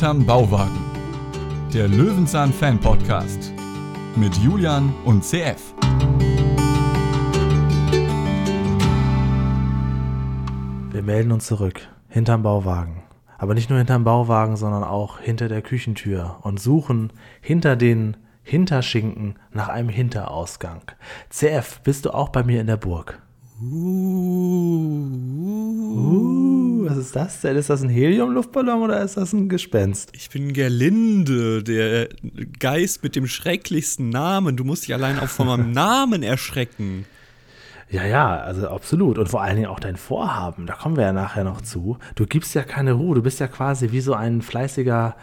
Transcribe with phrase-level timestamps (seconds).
[0.00, 0.80] Hinterm Bauwagen.
[1.74, 3.52] Der Löwenzahn Fan Podcast
[4.16, 5.74] mit Julian und CF.
[10.90, 11.86] Wir melden uns zurück.
[12.08, 13.02] Hinterm Bauwagen.
[13.36, 17.12] Aber nicht nur hinterm Bauwagen, sondern auch hinter der Küchentür und suchen
[17.42, 20.80] hinter den Hinterschinken nach einem Hinterausgang.
[21.28, 23.20] CF, bist du auch bei mir in der Burg?
[23.60, 24.90] Uh,
[25.92, 26.29] Uh,
[26.90, 27.56] was ist das denn?
[27.56, 30.10] Ist das ein Heliumluftballon oder ist das ein Gespenst?
[30.12, 32.08] Ich bin Gerlinde, der
[32.58, 34.56] Geist mit dem schrecklichsten Namen.
[34.56, 37.06] Du musst dich allein auch von meinem Namen erschrecken.
[37.90, 39.18] Ja, ja, also absolut.
[39.18, 41.98] Und vor allen Dingen auch dein Vorhaben, da kommen wir ja nachher noch zu.
[42.16, 45.16] Du gibst ja keine Ruhe, du bist ja quasi wie so ein fleißiger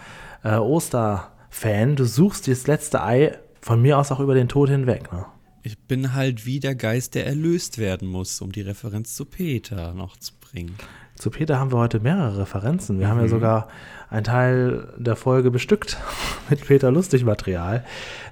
[0.44, 1.98] äh, Osterfan.
[1.98, 5.12] Du suchst das letzte Ei von mir aus auch über den Tod hinweg.
[5.12, 5.26] Ne?
[5.64, 9.94] Ich bin halt wie der Geist, der erlöst werden muss, um die Referenz zu Peter
[9.94, 10.78] noch zu bringen.
[11.18, 13.00] Zu Peter haben wir heute mehrere Referenzen.
[13.00, 13.68] Wir haben ja sogar
[14.10, 15.98] einen Teil der Folge bestückt
[16.50, 17.84] mit Peter Lustig Material.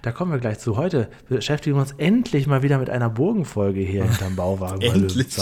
[0.04, 0.78] Da kommen wir gleich zu.
[0.78, 5.36] Heute beschäftigen wir uns endlich mal wieder mit einer Burgenfolge hier hinterm Bauwagen Endlich.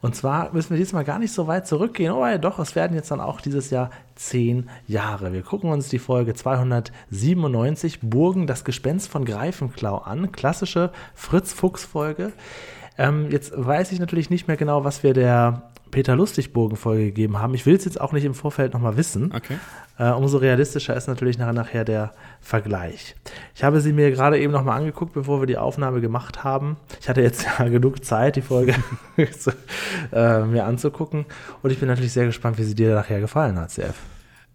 [0.00, 2.12] Und zwar müssen wir diesmal gar nicht so weit zurückgehen.
[2.12, 5.34] Oh ja, doch, es werden jetzt dann auch dieses Jahr zehn Jahre.
[5.34, 10.32] Wir gucken uns die Folge 297 Burgen, das Gespenst von Greifenklau an.
[10.32, 12.32] Klassische Fritz-Fuchs-Folge.
[12.96, 17.54] Ähm, jetzt weiß ich natürlich nicht mehr genau, was wir der Peter Lustig-Burgen-Folge gegeben haben.
[17.54, 19.32] Ich will es jetzt auch nicht im Vorfeld nochmal wissen.
[19.34, 19.56] Okay.
[19.98, 23.16] Äh, umso realistischer ist natürlich nachher, nachher der Vergleich.
[23.54, 26.76] Ich habe sie mir gerade eben nochmal angeguckt, bevor wir die Aufnahme gemacht haben.
[27.00, 28.74] Ich hatte jetzt ja genug Zeit, die Folge
[29.38, 29.52] zu,
[30.12, 31.24] äh, mir anzugucken.
[31.62, 33.94] Und ich bin natürlich sehr gespannt, wie sie dir nachher gefallen hat, CF.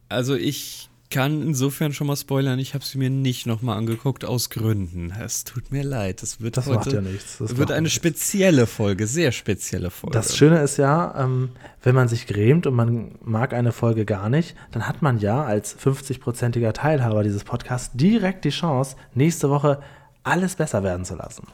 [0.09, 4.49] Also ich kann insofern schon mal spoilern, ich habe sie mir nicht nochmal angeguckt, aus
[4.49, 5.13] Gründen.
[5.23, 6.23] Es tut mir leid.
[6.23, 7.37] Das wird Das heute macht ja nichts.
[7.37, 7.95] Das wird eine nichts.
[7.95, 10.13] spezielle Folge, sehr spezielle Folge.
[10.17, 11.49] Das Schöne ist ja, ähm,
[11.83, 15.43] wenn man sich grämt und man mag eine Folge gar nicht, dann hat man ja
[15.43, 19.81] als 50-prozentiger Teilhaber dieses Podcasts direkt die Chance, nächste Woche
[20.23, 21.45] alles besser werden zu lassen.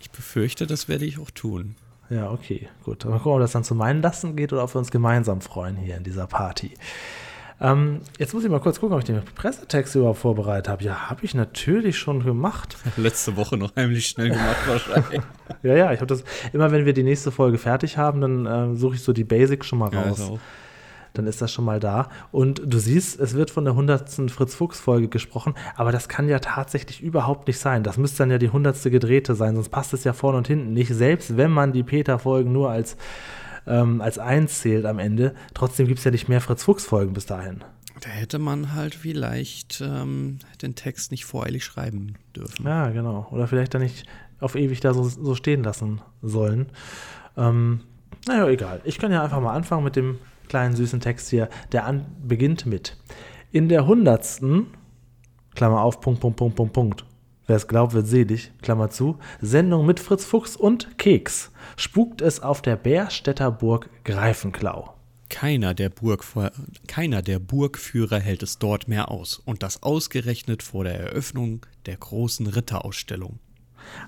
[0.00, 1.76] ich befürchte, das werde ich auch tun.
[2.10, 3.04] Ja, okay, gut.
[3.04, 5.76] Mal gucken, ob das dann zu meinen Lasten geht oder ob wir uns gemeinsam freuen
[5.76, 6.72] hier in dieser Party.
[7.62, 10.82] Ähm, jetzt muss ich mal kurz gucken, ob ich den Pressetext überhaupt vorbereitet habe.
[10.82, 12.76] Ja, habe ich natürlich schon gemacht.
[12.96, 15.22] Letzte Woche noch heimlich schnell gemacht wahrscheinlich.
[15.62, 18.76] Ja, ja, ich habe das immer, wenn wir die nächste Folge fertig haben, dann äh,
[18.76, 20.20] suche ich so die Basics schon mal Ja, raus.
[20.22, 20.38] auch.
[21.14, 22.08] dann ist das schon mal da.
[22.32, 24.30] Und du siehst, es wird von der 100.
[24.30, 27.84] Fritz-Fuchs-Folge gesprochen, aber das kann ja tatsächlich überhaupt nicht sein.
[27.84, 28.82] Das müsste dann ja die 100.
[28.84, 30.92] gedrehte sein, sonst passt es ja vorne und hinten nicht.
[30.92, 32.96] Selbst wenn man die Peter-Folgen nur als,
[33.66, 37.64] ähm, als eins zählt am Ende, trotzdem gibt es ja nicht mehr Fritz-Fuchs-Folgen bis dahin.
[38.00, 42.66] Da hätte man halt vielleicht ähm, den Text nicht voreilig schreiben dürfen.
[42.66, 43.28] Ja, genau.
[43.30, 44.06] Oder vielleicht dann nicht
[44.40, 46.66] auf ewig da so, so stehen lassen sollen.
[47.36, 47.80] Ähm,
[48.26, 48.80] naja, egal.
[48.84, 50.18] Ich kann ja einfach mal anfangen mit dem
[50.48, 51.48] kleinen süßen Text hier.
[51.70, 52.96] Der an, beginnt mit.
[53.52, 54.66] In der hundertsten,
[55.54, 57.04] Klammer auf, Punkt, Punkt, Punkt, Punkt, Punkt.
[57.46, 59.18] Wer es glaubt, wird selig, Klammer zu.
[59.40, 61.50] Sendung mit Fritz Fuchs und Keks.
[61.76, 64.94] Spukt es auf der Bärstädter Burg Greifenklau.
[65.28, 65.90] Keiner der,
[66.86, 69.40] keiner der Burgführer hält es dort mehr aus.
[69.44, 73.38] Und das ausgerechnet vor der Eröffnung der großen Ritterausstellung.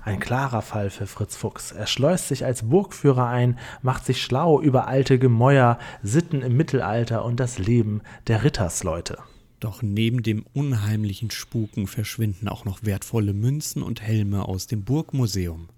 [0.04, 1.72] Ein klarer Fall für Fritz Fuchs.
[1.72, 7.24] Er schleust sich als Burgführer ein, macht sich schlau über alte Gemäuer, Sitten im Mittelalter
[7.24, 9.18] und das Leben der Rittersleute.
[9.64, 15.70] Doch neben dem unheimlichen Spuken verschwinden auch noch wertvolle Münzen und Helme aus dem Burgmuseum.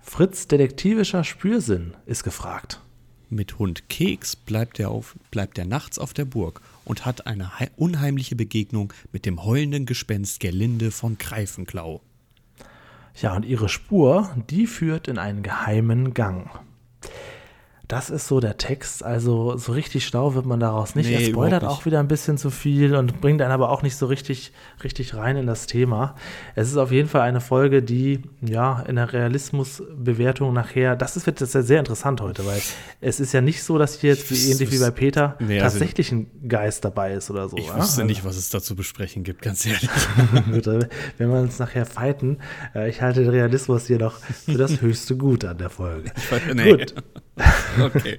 [0.00, 2.80] Fritz detektivischer Spürsinn ist gefragt.
[3.28, 7.60] Mit Hund Keks bleibt er, auf, bleibt er nachts auf der Burg und hat eine
[7.60, 12.00] hei- unheimliche Begegnung mit dem heulenden Gespenst Gerlinde von Greifenklau.
[13.20, 16.48] Ja, und ihre Spur, die führt in einen geheimen Gang.
[17.88, 21.08] Das ist so der Text, also so richtig schlau wird man daraus nicht.
[21.08, 21.70] Nee, er spoilert nicht.
[21.70, 24.52] auch wieder ein bisschen zu viel und bringt einen aber auch nicht so richtig,
[24.82, 26.16] richtig rein in das Thema.
[26.56, 31.26] Es ist auf jeden Fall eine Folge, die ja in der Realismusbewertung nachher, das ist,
[31.26, 32.60] wird das ja sehr interessant heute, weil
[33.00, 35.78] es ist ja nicht so, dass hier jetzt wie, ähnlich wie bei Peter Nee, also-
[35.78, 37.56] tatsächlich ein Geist dabei ist oder so.
[37.56, 37.76] Ich ja?
[37.78, 39.88] wüsste nicht, was es da zu besprechen gibt, ganz ehrlich.
[41.18, 42.38] Wenn wir uns nachher fighten,
[42.74, 46.10] äh, ich halte den Realismus hier noch für das höchste Gut an der Folge.
[46.52, 46.70] Nee.
[46.72, 46.94] Gut.
[47.80, 48.18] Okay.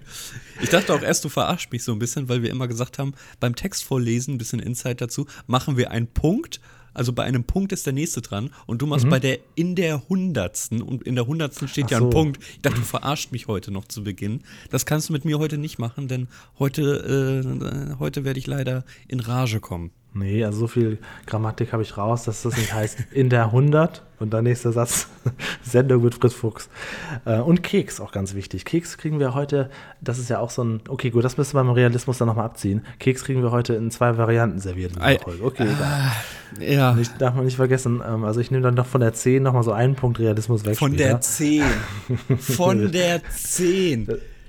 [0.62, 3.14] Ich dachte auch erst, du verarschst mich so ein bisschen, weil wir immer gesagt haben,
[3.40, 6.60] beim Text vorlesen, ein bisschen Insight dazu, machen wir einen Punkt.
[6.94, 10.10] Also bei einem Punkt ist der nächste dran und du machst bei der in der
[10.10, 11.88] hundertsten und in der hundertsten steht Mhm.
[11.88, 12.06] Ach ja so.
[12.06, 12.44] ein Punkt.
[12.54, 14.42] Ich dachte, du verarscht mich heute noch zu Beginn.
[14.72, 16.28] Das kannst du mit mir heute nicht machen, denn
[16.58, 19.92] heute, äh, heute werde ich leider in Rage kommen.
[20.18, 24.04] Nee, also so viel Grammatik habe ich raus, dass das nicht heißt in der 100
[24.20, 25.08] und dann nächster Satz
[25.62, 26.70] Sendung mit Fritz Fuchs.
[27.26, 28.66] Äh, und Keks, auch ganz wichtig.
[28.66, 29.70] Keks kriegen wir heute,
[30.02, 32.46] das ist ja auch so ein, okay, gut, das müssen wir beim Realismus dann nochmal
[32.46, 32.84] abziehen.
[33.00, 35.44] Keks kriegen wir heute in zwei Varianten serviert Folge.
[35.44, 35.68] Okay.
[36.60, 36.94] Äh, ja.
[36.94, 38.02] Nicht, darf man nicht vergessen.
[38.06, 40.78] Ähm, also ich nehme dann noch von der 10 nochmal so einen Punkt Realismus weg.
[40.78, 41.10] Von später.
[41.10, 41.64] der 10.
[42.40, 44.08] Von der 10.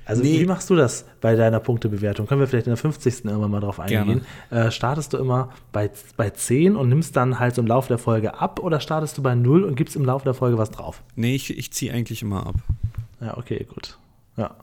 [0.09, 0.41] Also Nee.
[0.41, 2.27] wie machst du das bei deiner Punktebewertung?
[2.27, 3.27] Können wir vielleicht in der 50.
[3.27, 4.23] irgendwann mal drauf eingehen.
[4.51, 7.99] Äh, startest du immer bei, bei 10 und nimmst dann halt so im Laufe der
[7.99, 11.03] Folge ab oder startest du bei 0 und gibst im Laufe der Folge was drauf?
[11.15, 12.55] Nee, ich, ich ziehe eigentlich immer ab.
[13.21, 13.99] Ja, okay, gut.
[14.39, 14.57] Ja.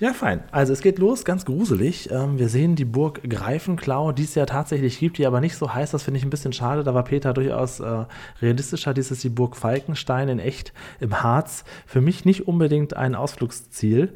[0.00, 0.44] Ja, fein.
[0.52, 2.08] Also es geht los, ganz gruselig.
[2.12, 5.74] Ähm, wir sehen die Burg Greifenklau, die es ja tatsächlich gibt, die aber nicht so
[5.74, 5.92] heißt.
[5.92, 6.84] Das finde ich ein bisschen schade.
[6.84, 8.04] Da war Peter durchaus äh,
[8.40, 8.94] realistischer.
[8.94, 11.64] Dies ist die Burg Falkenstein in echt im Harz.
[11.84, 14.14] Für mich nicht unbedingt ein Ausflugsziel.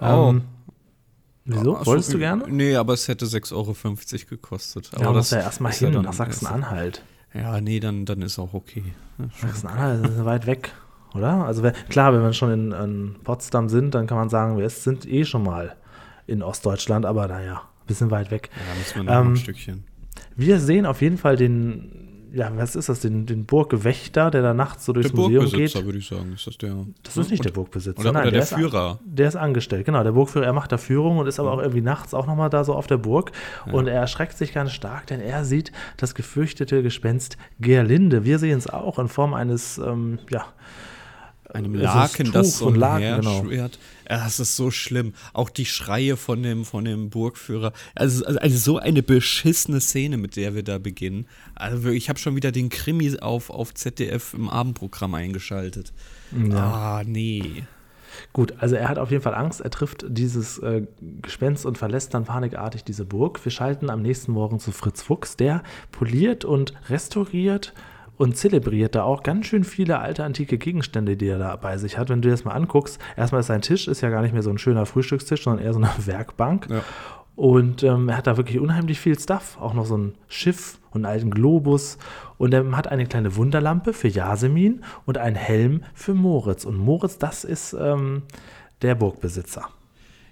[0.00, 0.30] Oh.
[0.30, 0.42] Ähm,
[1.44, 1.76] wieso?
[1.76, 2.44] Ach Wolltest du gerne?
[2.48, 3.74] Nee, aber es hätte 6,50 Euro
[4.30, 4.90] gekostet.
[4.94, 7.02] Aber Ja, muss das ja erstmal hin dann- nach Sachsen-Anhalt.
[7.34, 8.84] Ja, nee, dann, dann ist auch okay.
[9.18, 9.24] Ja.
[9.40, 10.72] Sachsen-Anhalt ist weit weg,
[11.14, 11.44] oder?
[11.44, 14.68] Also wenn, klar, wenn wir schon in, in Potsdam sind, dann kann man sagen, wir
[14.70, 15.76] sind eh schon mal
[16.26, 18.50] in Ostdeutschland, aber naja, ein bisschen weit weg.
[18.54, 19.84] Ja, müssen wir noch Ähm, ein Stückchen.
[20.36, 24.54] Wir sehen auf jeden Fall den, ja, was ist das, den, den Burgwächter, der da
[24.54, 25.86] nachts so durchs Der Museum Burgbesitzer, geht.
[25.86, 26.32] würde ich sagen.
[26.34, 26.74] Ist das der?
[27.02, 28.00] Das ist nicht der Oder- Burgbesitzer.
[28.00, 28.98] Oder, nein, oder der ist, Führer.
[29.04, 30.02] Der ist angestellt, genau.
[30.04, 32.64] Der Burgführer, er macht da Führung und ist aber auch irgendwie nachts auch nochmal da
[32.64, 33.32] so auf der Burg.
[33.72, 38.24] Und er erschreckt sich ganz stark, denn er sieht das gefürchtete Gespenst Gerlinde.
[38.24, 40.44] Wir sehen es auch in Form eines, ähm, ja,
[41.52, 43.44] einem Laken, Tuch das so Laken, genau.
[43.50, 43.68] Ja,
[44.06, 45.14] das ist so schlimm.
[45.32, 47.72] Auch die Schreie von dem, von dem Burgführer.
[47.94, 51.26] Also, also, so eine beschissene Szene, mit der wir da beginnen.
[51.54, 55.92] Also ich habe schon wieder den Krimi auf, auf ZDF im Abendprogramm eingeschaltet.
[56.52, 57.64] Ah, nee.
[58.32, 59.60] Gut, also er hat auf jeden Fall Angst.
[59.60, 60.82] Er trifft dieses äh,
[61.22, 63.44] Gespenst und verlässt dann panikartig diese Burg.
[63.44, 65.62] Wir schalten am nächsten Morgen zu Fritz Fuchs, der
[65.92, 67.72] poliert und restauriert
[68.18, 71.96] und zelebriert da auch ganz schön viele alte antike Gegenstände, die er da bei sich
[71.96, 72.10] hat.
[72.10, 74.42] Wenn du dir das mal anguckst, erstmal ist sein Tisch ist ja gar nicht mehr
[74.42, 76.68] so ein schöner Frühstückstisch, sondern eher so eine Werkbank.
[76.68, 76.82] Ja.
[77.36, 79.56] Und ähm, er hat da wirklich unheimlich viel Stuff.
[79.60, 81.96] Auch noch so ein Schiff und einen alten Globus.
[82.36, 86.64] Und er hat eine kleine Wunderlampe für Yasemin und einen Helm für Moritz.
[86.64, 88.22] Und Moritz, das ist ähm,
[88.82, 89.68] der Burgbesitzer.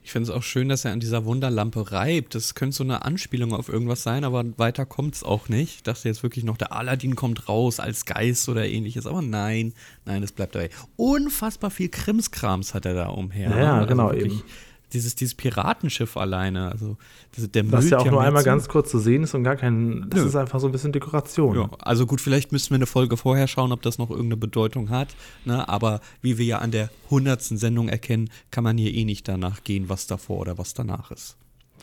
[0.06, 2.36] Ich finde es auch schön, dass er an dieser Wunderlampe reibt.
[2.36, 5.74] Das könnte so eine Anspielung auf irgendwas sein, aber weiter kommt es auch nicht.
[5.74, 9.08] Ich dachte jetzt wirklich noch, der Aladdin kommt raus als Geist oder ähnliches.
[9.08, 9.74] Aber nein,
[10.04, 10.70] nein, es bleibt dabei.
[10.94, 13.50] Unfassbar viel Krimskrams hat er da umher.
[13.50, 13.72] Ja, ne?
[13.72, 14.44] Also genau, wirklich eben.
[14.92, 16.70] Dieses, dieses Piratenschiff alleine.
[16.70, 16.96] Also,
[17.34, 20.06] das, der Was ja auch nur einmal ganz kurz zu sehen ist und gar kein.
[20.10, 20.26] Das Nö.
[20.28, 21.56] ist einfach so ein bisschen Dekoration.
[21.56, 24.90] Ja, also gut, vielleicht müssten wir eine Folge vorher schauen, ob das noch irgendeine Bedeutung
[24.90, 25.08] hat.
[25.44, 25.68] Ne?
[25.68, 29.64] Aber wie wir ja an der hundertsten Sendung erkennen, kann man hier eh nicht danach
[29.64, 31.36] gehen, was davor oder was danach ist.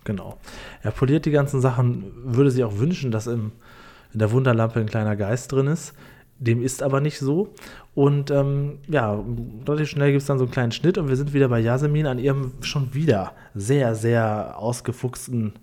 [0.05, 0.37] Genau.
[0.81, 3.51] Er poliert die ganzen Sachen, würde sich auch wünschen, dass im,
[4.13, 5.93] in der Wunderlampe ein kleiner Geist drin ist.
[6.43, 7.53] Dem ist aber nicht so.
[7.95, 9.23] Und ähm, ja,
[9.67, 12.05] relativ schnell gibt es dann so einen kleinen Schnitt und wir sind wieder bei Yasemin
[12.05, 15.53] an ihrem schon wieder sehr, sehr ausgefuchsten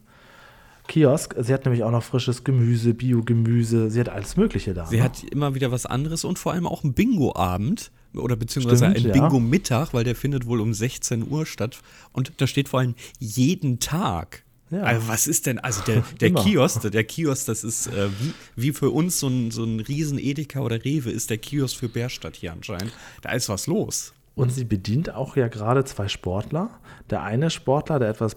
[0.89, 1.35] Kiosk.
[1.39, 4.87] Sie hat nämlich auch noch frisches Gemüse, Biogemüse, sie hat alles Mögliche da.
[4.87, 5.05] Sie ne?
[5.05, 9.15] hat immer wieder was anderes und vor allem auch einen Bingo-Abend oder beziehungsweise Stimmt, einen
[9.15, 9.29] ja.
[9.29, 11.79] Bingo-Mittag, weil der findet wohl um 16 Uhr statt.
[12.13, 14.45] Und da steht vor allem jeden Tag.
[14.71, 14.83] Ja.
[14.83, 16.33] Also was ist denn, also der, der.
[16.33, 20.19] Kiosk, der Kiosk, das ist äh, wie, wie für uns so ein, so ein riesen
[20.19, 22.93] Edeka oder Rewe ist der Kiosk für Bärstadt hier anscheinend.
[23.23, 24.13] Da ist was los.
[24.35, 26.71] Und sie bedient auch ja gerade zwei Sportler.
[27.11, 28.37] Der eine Sportler, der etwas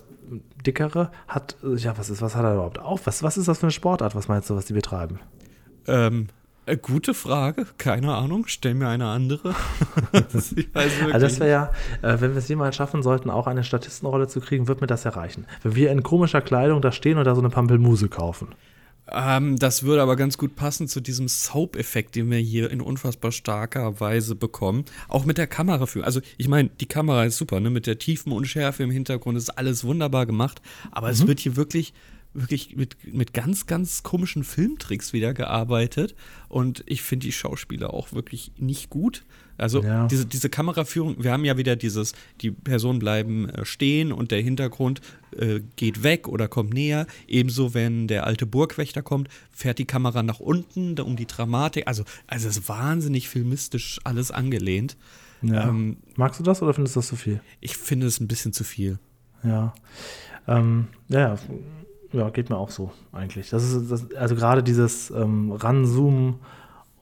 [0.66, 3.06] dickere, hat, ja, was ist, was hat er überhaupt auf?
[3.06, 4.16] Was, was ist das für eine Sportart?
[4.16, 5.20] Was meinst du, was die betreiben?
[5.88, 6.43] Ähm, äh,
[6.82, 9.54] gute Frage, keine Ahnung, stell mir eine andere.
[10.12, 14.28] wirklich Also das wäre ja, äh, wenn wir es jemals schaffen sollten, auch eine Statistenrolle
[14.28, 15.46] zu kriegen, wird mir das erreichen.
[15.62, 18.50] Wenn wir in komischer Kleidung da stehen und da so eine Pampelmuse kaufen.
[19.12, 23.32] Ähm, das würde aber ganz gut passen zu diesem Soap-Effekt, den wir hier in unfassbar
[23.32, 24.86] starker Weise bekommen.
[25.10, 26.06] Auch mit der Kameraführung.
[26.06, 27.70] Also, ich meine, die Kamera ist super, ne?
[27.70, 30.62] Mit der tiefen Unschärfe im Hintergrund ist alles wunderbar gemacht.
[30.92, 31.94] Aber es wird hier wirklich,
[32.34, 36.16] wirklich mit, mit ganz, ganz komischen Filmtricks wieder gearbeitet.
[36.50, 39.24] Und ich finde die Schauspieler auch wirklich nicht gut.
[39.58, 40.08] Also Ja.
[40.08, 44.42] diese, diese Kameraführung, wir haben ja wieder dieses, die Personen bleiben äh, stehen und der
[44.42, 45.02] Hintergrund
[45.38, 47.06] äh, geht weg oder kommt näher.
[47.28, 51.88] Ebenso, wenn der alte Burgwächter kommt, fährt die Kamera nach unten, um die Dramatik.
[51.88, 54.98] Also, also es ist wahnsinnig filmistisch alles angelehnt.
[55.44, 57.42] Ähm, Magst du das oder findest du das zu viel?
[57.60, 58.98] ich finde es ein bisschen zu viel.
[59.44, 59.74] Ja.
[60.48, 61.38] Ähm, ja,
[62.14, 63.50] ja, geht mir auch so eigentlich.
[63.50, 66.36] Das ist das, also gerade dieses ähm, Ranzoomen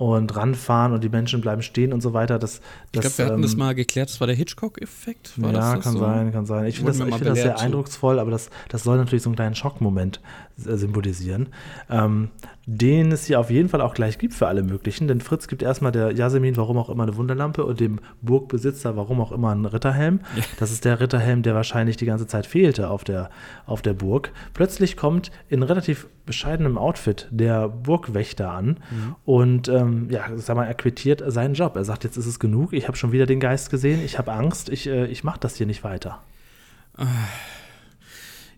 [0.01, 2.39] und ranfahren und die Menschen bleiben stehen und so weiter.
[2.39, 5.34] Das, das, ich glaube, wir hatten ähm, das mal geklärt, das war der Hitchcock-Effekt.
[5.38, 6.00] Ja, das kann so?
[6.00, 6.65] sein, kann sein.
[6.65, 9.53] Ich finde das, find das sehr eindrucksvoll, aber das, das soll natürlich so einen kleinen
[9.53, 10.20] Schockmoment
[10.63, 11.50] symbolisieren,
[11.89, 12.30] ähm,
[12.65, 15.08] den es hier auf jeden Fall auch gleich gibt für alle möglichen.
[15.08, 19.20] Denn Fritz gibt erstmal der Jasmin, warum auch immer, eine Wunderlampe und dem Burgbesitzer, warum
[19.20, 20.22] auch immer, einen Ritterhelm.
[20.36, 20.44] Ja.
[20.60, 23.32] Das ist der Ritterhelm, der wahrscheinlich die ganze Zeit fehlte auf der,
[23.65, 24.32] auf der Burg.
[24.53, 29.15] Plötzlich kommt in relativ bescheidenem Outfit der Burgwächter an mhm.
[29.25, 31.75] und ähm, ja, sag mal, er quittiert seinen Job.
[31.75, 34.32] Er sagt, jetzt ist es genug, ich habe schon wieder den Geist gesehen, ich habe
[34.34, 36.22] Angst, ich, äh, ich mache das hier nicht weiter.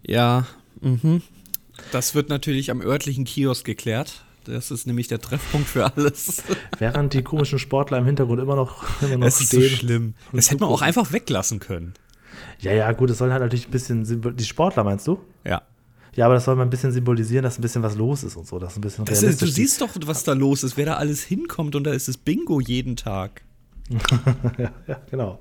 [0.05, 0.45] Ja,
[0.81, 1.21] mhm.
[1.93, 4.23] Das wird natürlich am örtlichen Kiosk geklärt.
[4.45, 6.43] Das ist nämlich der Treffpunkt für alles.
[6.79, 9.61] Während die komischen Sportler im Hintergrund immer noch, immer noch das stehen.
[9.61, 10.13] ist so schlimm.
[10.33, 11.93] Das hätte man auch einfach weglassen können.
[12.59, 14.35] Ja, ja, gut, es soll halt natürlich ein bisschen.
[14.35, 15.19] Die Sportler meinst du?
[15.45, 15.61] Ja.
[16.15, 18.47] Ja, aber das soll mal ein bisschen symbolisieren, dass ein bisschen was los ist und
[18.47, 18.59] so.
[18.59, 21.23] Dass ein bisschen das ist, du siehst doch, was da los ist, wer da alles
[21.23, 23.43] hinkommt und da ist es Bingo jeden Tag.
[23.89, 25.39] Ja, ja, genau.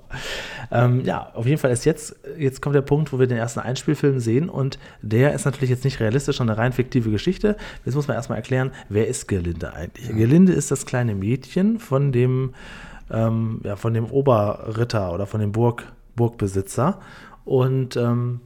[0.71, 3.61] Ähm, ja, auf jeden Fall ist jetzt, jetzt kommt der Punkt, wo wir den ersten
[3.61, 7.57] Einspielfilm sehen und der ist natürlich jetzt nicht realistisch, sondern eine rein fiktive Geschichte.
[7.85, 10.09] Jetzt muss man erstmal erklären, wer ist Gelinde eigentlich?
[10.09, 10.17] Ja.
[10.17, 12.55] Gelinde ist das kleine Mädchen von dem,
[13.11, 17.01] ähm, ja, von dem Oberritter oder von dem Burg, Burgbesitzer
[17.45, 18.41] und ähm,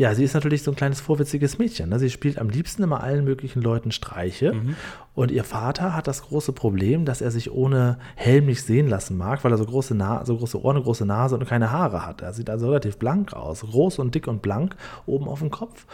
[0.00, 1.90] ja, sie ist natürlich so ein kleines vorwitziges Mädchen.
[1.90, 1.98] Ne?
[1.98, 4.54] Sie spielt am liebsten immer allen möglichen Leuten Streiche.
[4.54, 4.74] Mhm.
[5.14, 9.18] Und ihr Vater hat das große Problem, dass er sich ohne Helm nicht sehen lassen
[9.18, 12.22] mag, weil er so große, Na so große Ohren, große Nase und keine Haare hat.
[12.22, 13.60] Er sieht also relativ blank aus.
[13.60, 15.84] Groß und dick und blank oben auf dem Kopf.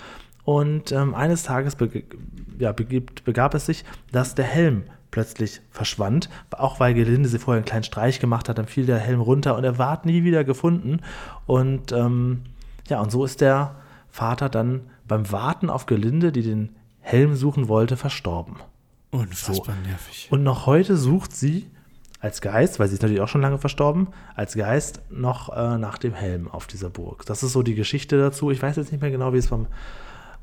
[0.45, 2.05] Und ähm, eines Tages be
[2.61, 6.31] ja, begib, begab es sich, dass der Helm plötzlich verschwand.
[6.53, 9.57] Auch weil Gelinde sie vorher einen kleinen Streich gemacht hat, dann fiel der Helm runter
[9.57, 11.01] und er ward nie wieder gefunden.
[11.47, 12.43] Und ähm,
[12.89, 13.75] ja, und so ist der
[14.17, 18.57] Vater dann beim Warten auf Gelinde, die den Helm suchen wollte, verstorben.
[19.11, 19.89] Unfassbar so.
[19.89, 20.29] nervig.
[20.31, 21.67] Und noch heute sucht sie
[22.19, 25.99] als Geist, weil sie ist natürlich auch schon lange verstorben, als Geist noch äh, nach
[25.99, 27.27] dem Helm auf dieser Burg.
[27.27, 28.51] Das ist so die Geschichte dazu.
[28.51, 29.67] Ich weiß jetzt nicht mehr genau, wie es vom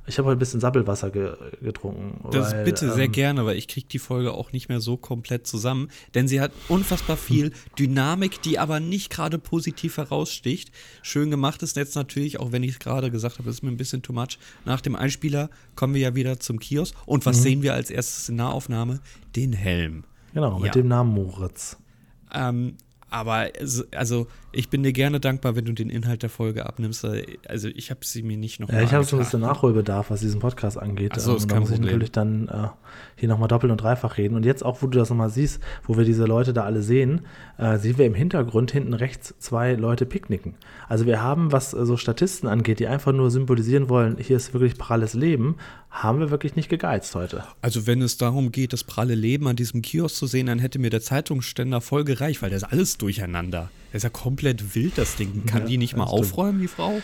[0.05, 2.19] ich habe heute ein bisschen Sabbelwasser ge getrunken.
[2.31, 4.97] Das weil, bitte sehr ähm, gerne, weil ich kriege die Folge auch nicht mehr so
[4.97, 5.89] komplett zusammen.
[6.13, 10.71] Denn sie hat unfassbar viel Dynamik, die aber nicht gerade positiv heraussticht.
[11.01, 13.77] Schön gemacht ist jetzt natürlich, auch wenn ich es gerade gesagt habe, ist mir ein
[13.77, 14.39] bisschen too much.
[14.65, 16.95] Nach dem Einspieler kommen wir ja wieder zum Kiosk.
[17.05, 17.41] Und was mhm.
[17.41, 18.99] sehen wir als erstes in Nahaufnahme?
[19.35, 20.03] Den Helm.
[20.33, 20.81] Genau, mit ja.
[20.81, 21.77] dem Namen Moritz.
[22.33, 22.75] Ähm,
[23.13, 23.49] aber
[23.95, 27.05] also, ich bin dir gerne dankbar, wenn du den Inhalt der Folge abnimmst.
[27.47, 30.21] Also ich habe sie mir nicht noch Ja, ich habe so ein bisschen Nachholbedarf, was
[30.21, 31.11] diesen Podcast angeht.
[31.15, 32.69] Ach so, ist ähm, da muss ich natürlich dann äh,
[33.15, 34.35] hier nochmal doppelt und dreifach reden.
[34.35, 37.21] Und jetzt auch, wo du das nochmal siehst, wo wir diese Leute da alle sehen,
[37.59, 40.55] äh, sehen wir im Hintergrund hinten rechts zwei Leute picknicken.
[40.89, 44.53] Also wir haben, was äh, so Statisten angeht, die einfach nur symbolisieren wollen, hier ist
[44.53, 45.57] wirklich pralles Leben,
[45.93, 47.43] haben wir wirklich nicht gegeizt heute.
[47.61, 50.79] Also wenn es darum geht, das pralle Leben an diesem Kiosk zu sehen, dann hätte
[50.79, 53.69] mir der Zeitungsständer voll gereicht, weil das ist alles durcheinander.
[53.91, 55.45] Das ist ja komplett wild, das Ding.
[55.45, 56.19] Kann ja, die nicht mal stimmt.
[56.19, 56.99] aufräumen, die Frau?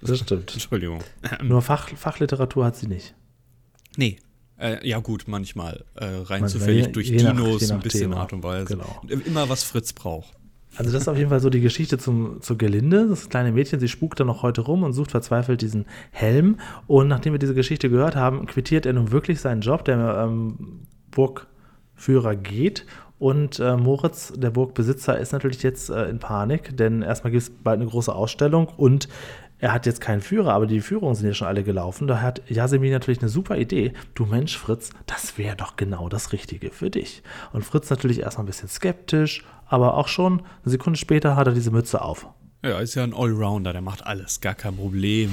[0.00, 0.52] Das stimmt.
[0.54, 1.04] Entschuldigung.
[1.42, 3.14] Nur Fach, Fachliteratur hat sie nicht.
[3.96, 4.18] Nee.
[4.58, 5.84] Äh, ja, gut, manchmal.
[5.94, 8.22] Äh, rein manchmal zufällig je, durch je Dinos, nach, ein bisschen Thema.
[8.22, 8.64] Art und Weise.
[8.64, 9.02] Genau.
[9.26, 10.32] Immer was Fritz braucht.
[10.76, 13.08] Also das ist auf jeden Fall so die Geschichte zum, zur Gelinde.
[13.08, 16.58] Das kleine Mädchen, sie spukt dann noch heute rum und sucht verzweifelt diesen Helm.
[16.86, 19.84] Und nachdem wir diese Geschichte gehört haben, quittiert er nun wirklich seinen Job.
[19.84, 22.86] Der ähm, Burgführer geht
[23.20, 27.50] und äh, Moritz, der Burgbesitzer, ist natürlich jetzt äh, in Panik, denn erstmal gibt es
[27.50, 29.08] bald eine große Ausstellung und
[29.58, 32.06] er hat jetzt keinen Führer, aber die Führungen sind ja schon alle gelaufen.
[32.06, 33.92] Da hat Jasmin natürlich eine super Idee.
[34.14, 37.22] Du Mensch, Fritz, das wäre doch genau das Richtige für dich.
[37.52, 41.54] Und Fritz natürlich erstmal ein bisschen skeptisch, aber auch schon eine Sekunde später hat er
[41.54, 42.26] diese Mütze auf.
[42.62, 45.32] Ja, ist ja ein Allrounder, der macht alles, gar kein Problem.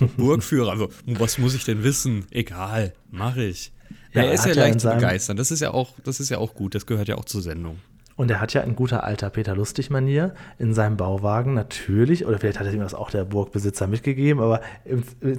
[0.00, 2.26] So Burgführer, also was muss ich denn wissen?
[2.30, 3.72] Egal, mache ich.
[4.12, 5.36] Ja, er ist ja leicht zu begeistern.
[5.36, 6.74] Das ist ja auch, das ist ja auch gut.
[6.74, 7.78] Das gehört ja auch zur Sendung.
[8.16, 12.60] Und er hat ja in guter alter Peter Lustig-Manier in seinem Bauwagen natürlich, oder vielleicht
[12.60, 14.60] hat er ihm das auch der Burgbesitzer mitgegeben, aber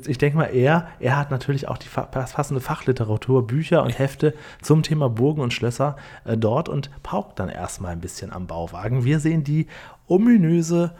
[0.05, 4.83] ich denke mal, er, er hat natürlich auch die passende Fachliteratur, Bücher und Hefte zum
[4.83, 9.05] Thema Burgen und Schlösser äh, dort und paukt dann erstmal ein bisschen am Bauwagen.
[9.05, 9.67] Wir sehen die
[10.07, 10.91] ominöse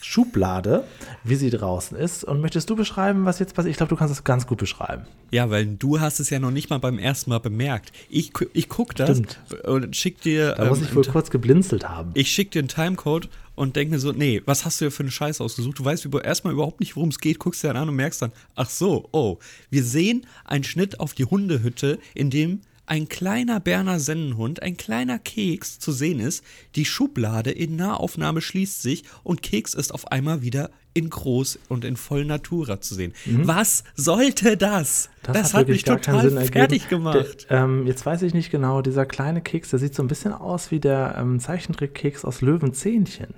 [0.00, 0.84] Schublade,
[1.24, 2.24] wie sie draußen ist.
[2.24, 3.70] Und möchtest du beschreiben, was jetzt passiert?
[3.70, 5.04] Ich glaube, du kannst es ganz gut beschreiben.
[5.30, 7.92] Ja, weil du hast es ja noch nicht mal beim ersten Mal bemerkt.
[8.08, 9.40] Ich, ich gucke das Stimmt.
[9.64, 10.54] und schick dir.
[10.54, 12.10] Da ähm, muss ich wohl kurz geblinzelt haben.
[12.14, 15.02] Ich schick dir einen Timecode und denke mir so, nee, was hast du hier für
[15.02, 15.78] eine Scheiße ausgesucht?
[15.78, 18.32] Du weißt erstmal überhaupt nicht, worum es geht, guckst dir dann an und merkst dann,
[18.54, 19.38] ach so, oh,
[19.70, 22.60] wir sehen einen Schnitt auf die Hundehütte, in dem
[22.92, 26.44] ein kleiner Berner Sennenhund, ein kleiner Keks zu sehen ist.
[26.74, 31.86] Die Schublade in Nahaufnahme schließt sich und Keks ist auf einmal wieder in groß und
[31.86, 33.14] in voll Natura zu sehen.
[33.24, 35.08] Was sollte das?
[35.22, 37.46] Das, hat, mich wirklich gar keinen total fertig gemacht.
[37.48, 40.34] Der, ähm, jetzt weiß ich nicht genau, dieser kleine Keks, der sieht so ein bisschen
[40.34, 43.32] aus wie der ähm, Zeichentrickkeks aus Löwenzähnchen.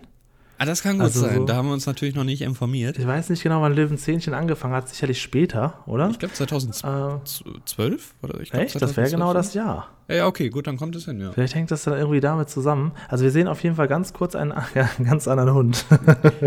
[0.58, 1.37] Ah, das kann gut Also sein.
[1.38, 2.99] so- Da haben wir uns natürlich noch nicht informiert.
[2.99, 6.08] Ich weiß nicht genau, wann Löwenzähnchen angefangen hat, sicherlich später, oder?
[6.11, 8.75] Ich glaube 2012 oder ich glaub, Echt?
[8.76, 9.11] Das wäre 2012.
[9.12, 9.88] genau das Jahr.
[10.08, 11.32] Ja, okay, gut, dann kommt es hin, ja.
[11.32, 12.92] Vielleicht hängt das dann irgendwie damit zusammen.
[13.08, 15.84] Also wir sehen auf jeden Fall ganz kurz einen, einen ganz anderen Hund.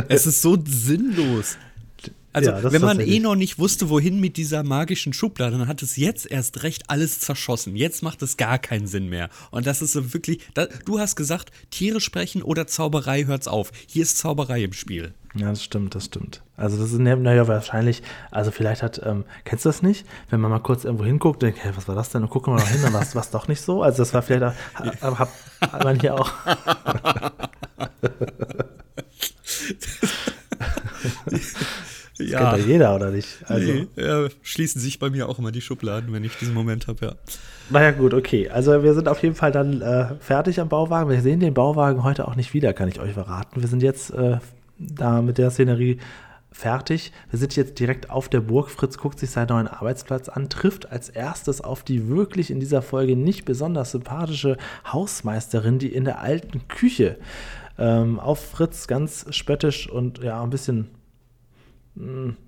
[0.09, 1.57] Es ist so sinnlos.
[2.37, 5.67] Also, Ja, das wenn man eh noch nicht wusste, wohin mit dieser magischen Schublade, dann
[5.67, 7.75] hat es jetzt erst recht alles zerschossen.
[7.75, 9.29] Jetzt macht es gar keinen Sinn mehr.
[9.51, 13.71] Und das ist so wirklich, da, du hast gesagt, Tiere sprechen oder Zauberei hört's auf.
[13.87, 15.13] Hier ist Zauberei im Spiel.
[15.35, 16.41] Ja, das stimmt, das stimmt.
[16.55, 18.01] Also das ist naja wahrscheinlich,
[18.31, 20.05] also vielleicht hat, ähm, kennst du das nicht?
[20.29, 22.23] Wenn man mal kurz irgendwo hinguckt, denkt, hey, was war das denn?
[22.23, 23.83] Und gucken wir mal hin, dann war es doch nicht so.
[23.83, 25.29] Also das war vielleicht, auch- ha- hat,
[25.61, 26.31] hat man hier auch.
[32.17, 33.27] Das kennt ja jeder, oder nicht?
[33.47, 36.87] Also, Nee, ja, schließen sich bei mir auch immer die Schubladen, wenn ich diesen Moment
[36.87, 37.11] habe, ja.
[37.69, 38.49] naja gut, okay.
[38.49, 41.09] Also wir sind auf jeden Fall dann äh, fertig am Bauwagen.
[41.09, 43.61] Wir sehen den Bauwagen heute auch nicht wieder, kann ich euch verraten.
[43.61, 44.37] Wir sind jetzt äh,
[44.79, 45.99] da mit der Szenerie
[46.51, 47.11] fertig.
[47.29, 48.69] Wir sind jetzt direkt auf der Burg.
[48.71, 52.81] Fritz guckt sich seinen neuen Arbeitsplatz an, trifft als erstes auf die wirklich in dieser
[52.81, 54.57] Folge nicht besonders sympathische
[54.91, 57.17] Hausmeisterin, die in der alten Küche
[57.77, 60.87] ähm, auf Fritz ganz spöttisch und ja ein bisschen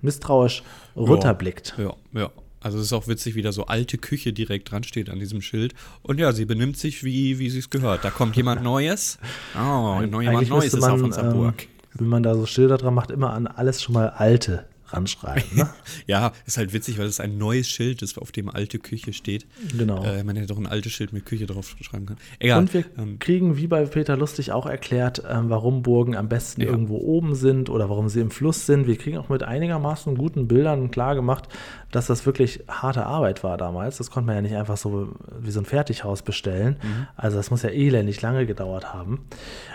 [0.01, 0.63] misstrauisch
[0.95, 1.75] runterblickt.
[1.77, 2.29] Ja, ja.
[2.61, 5.41] Also es ist auch witzig, wie da so alte Küche direkt dran steht an diesem
[5.41, 5.73] Schild.
[6.01, 8.03] Und ja, sie benimmt sich, wie, wie sie es gehört.
[8.03, 9.17] Da kommt jemand Neues.
[9.55, 11.67] Oh, noch jemand Neues müsste ist auf man, unserer ähm, Burg.
[11.93, 15.57] wenn man da so Schilder dran macht, immer an alles schon mal alte ranschreiben.
[15.57, 15.69] Ne?
[16.07, 19.45] Ja, ist halt witzig, weil es ein neues Schild ist, auf dem alte Küche steht.
[19.77, 20.03] Genau.
[20.03, 22.19] Äh, man hätte doch ein altes Schild mit Küche drauf schreiben können.
[22.39, 22.59] Egal.
[22.59, 26.61] Und wir ähm, kriegen, wie bei Peter Lustig auch erklärt, ähm, warum Burgen am besten
[26.61, 26.67] Ja.
[26.67, 28.87] irgendwo oben sind oder warum sie im Fluss sind.
[28.87, 31.47] Wir kriegen auch mit einigermaßen guten Bildern klar gemacht,
[31.91, 33.97] dass das wirklich harte Arbeit war damals.
[33.97, 36.77] Das konnte man ja nicht einfach so wie so ein Fertighaus bestellen.
[36.81, 37.07] Mhm.
[37.15, 39.25] Also das muss ja elendig lange gedauert haben.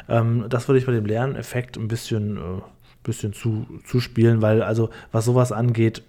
[0.09, 2.41] Ähm, das würde ich bei dem Lerneffekt ein bisschen, äh,
[3.05, 6.03] bisschen zu, zuspielen, weil also was sowas angeht,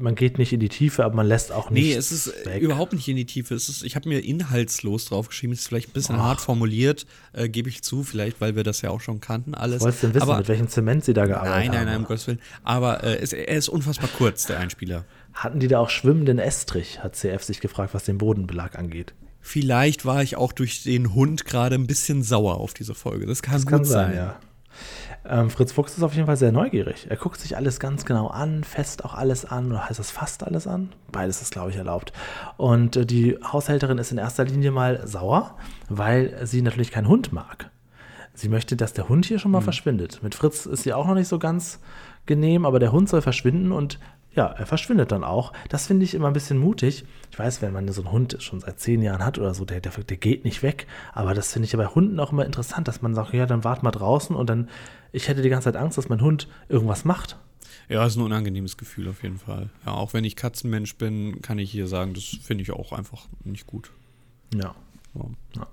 [0.00, 1.82] man geht nicht in die Tiefe, aber man lässt auch nicht.
[1.82, 3.54] Nee, es ist äh, überhaupt nicht in die Tiefe.
[3.54, 5.52] Es ist, ich habe mir inhaltslos draufgeschrieben.
[5.54, 6.24] Es ist vielleicht ein bisschen Ach.
[6.24, 9.82] hart formuliert, äh, gebe ich zu, vielleicht, weil wir das ja auch schon kannten, alles.
[9.82, 11.86] Wolltest du denn wissen, Aber, mit welchem Zement sie da gearbeitet nein, nein, haben?
[11.86, 12.40] nein, um Gottes Willen.
[12.62, 15.04] Aber äh, es, er ist unfassbar kurz, der Einspieler.
[15.34, 19.14] Hatten die da auch schwimmenden Estrich, hat CF sich gefragt, was den Bodenbelag angeht.
[19.40, 23.26] Vielleicht war ich auch durch den Hund gerade ein bisschen sauer auf diese Folge.
[23.26, 24.14] Das kann gut sein.
[24.14, 24.38] ja.
[25.28, 27.06] Ähm, Fritz Fuchs ist auf jeden Fall sehr neugierig.
[27.10, 30.42] Er guckt sich alles ganz genau an, fest auch alles an, oder heißt das fast
[30.42, 30.90] alles an?
[31.12, 32.12] Beides ist, glaube ich, erlaubt.
[32.56, 35.56] Und äh, die Haushälterin ist in erster Linie mal sauer,
[35.88, 37.70] weil sie natürlich keinen Hund mag.
[38.32, 40.22] Sie möchte, dass der Hund hier schon mal verschwindet.
[40.22, 41.80] Mit Fritz ist sie auch noch nicht so ganz
[42.24, 43.98] genehm, aber der Hund soll verschwinden und
[44.38, 45.52] ja, er verschwindet dann auch.
[45.68, 47.04] Das finde ich immer ein bisschen mutig.
[47.32, 49.80] Ich weiß, wenn man so einen Hund schon seit zehn Jahren hat oder so, der,
[49.80, 50.86] der, der geht nicht weg.
[51.12, 53.64] Aber das finde ich ja bei Hunden auch immer interessant, dass man sagt, ja, dann
[53.64, 54.68] wart mal draußen und dann,
[55.10, 57.36] ich hätte die ganze Zeit Angst, dass mein Hund irgendwas macht.
[57.88, 59.70] Ja, ist ein unangenehmes Gefühl auf jeden Fall.
[59.84, 63.26] Ja, auch wenn ich Katzenmensch bin, kann ich hier sagen, das finde ich auch einfach
[63.42, 63.90] nicht gut.
[64.54, 64.72] Ja.
[65.56, 65.66] Ja.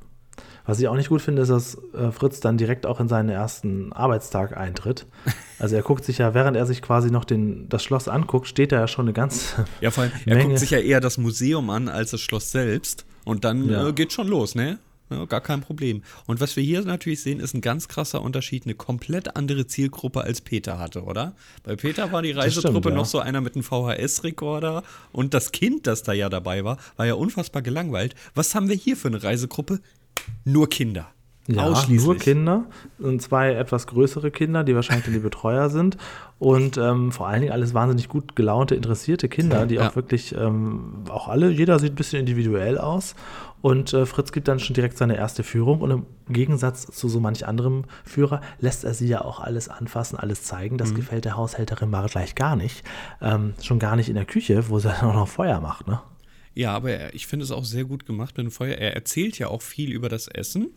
[0.65, 3.29] Was ich auch nicht gut finde, ist, dass äh, Fritz dann direkt auch in seinen
[3.29, 5.05] ersten Arbeitstag eintritt.
[5.57, 8.73] Also er guckt sich ja, während er sich quasi noch den, das Schloss anguckt, steht
[8.73, 10.49] da ja schon eine ganz Ja, vor allem, er Menge.
[10.49, 13.05] guckt sich ja eher das Museum an als das Schloss selbst.
[13.23, 13.87] Und dann Ja.
[13.87, 14.79] äh, geht schon los, ne?
[15.09, 16.01] Ja, gar kein Problem.
[16.25, 20.21] Und was wir hier natürlich sehen, ist ein ganz krasser Unterschied, eine komplett andere Zielgruppe
[20.21, 21.35] als Peter hatte, oder?
[21.63, 22.91] Bei Peter war die Reisetruppe stimmt, ja.
[22.95, 27.05] noch so einer mit einem VHS-Rekorder und das Kind, das da ja dabei war, war
[27.05, 28.15] ja unfassbar gelangweilt.
[28.33, 29.79] Was haben wir hier für eine Reisegruppe?
[30.43, 31.07] Nur Kinder.
[31.47, 32.03] Ja, Ausschließlich.
[32.07, 32.63] nur Kinder
[32.97, 35.95] und zwei etwas größere Kinder, die wahrscheinlich die Betreuer sind
[36.39, 39.87] und ähm, vor allen Dingen alles wahnsinnig gut gelaunte, interessierte Kinder, die Ja.
[39.89, 43.13] auch wirklich, ähm, auch alle, jeder sieht ein bisschen individuell aus
[43.61, 47.19] und äh, Fritz gibt dann schon direkt seine erste Führung und im Gegensatz zu so
[47.19, 50.75] manch anderem Führer lässt er sie ja auch alles anfassen, alles zeigen.
[50.75, 50.79] Mhm.
[50.79, 52.83] Das gefällt der Haushälterin Mara gleich gar nicht,
[53.21, 55.99] ähm, schon gar nicht in der Küche, wo sie dann auch noch Feuer macht, ne?
[56.55, 58.75] Ja, aber er, ich finde es auch sehr gut gemacht mit dem Feuer.
[58.75, 60.69] Er erzählt ja auch viel über das Essen.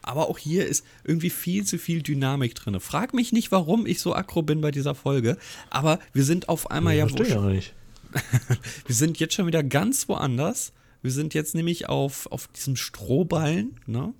[0.00, 2.78] Aber auch hier ist irgendwie viel zu viel Dynamik drin.
[2.78, 5.36] Frag mich nicht, warum ich so aggro bin bei dieser Folge.
[5.68, 7.74] Aber wir sind auf einmal ja, Verstehe ich auch nicht.
[8.86, 10.72] wir sind jetzt schon wieder ganz woanders.
[11.02, 14.14] Wir sind jetzt nämlich auf, auf diesem Strohballen, ne?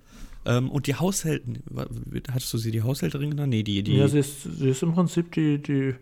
[0.45, 1.63] Ähm, und die Haushälterin,
[2.31, 3.49] hattest du sie die Haushälterin genannt?
[3.49, 3.97] Nee, die, die.
[3.97, 5.95] Ja, sie ist, sie ist im Prinzip die, die,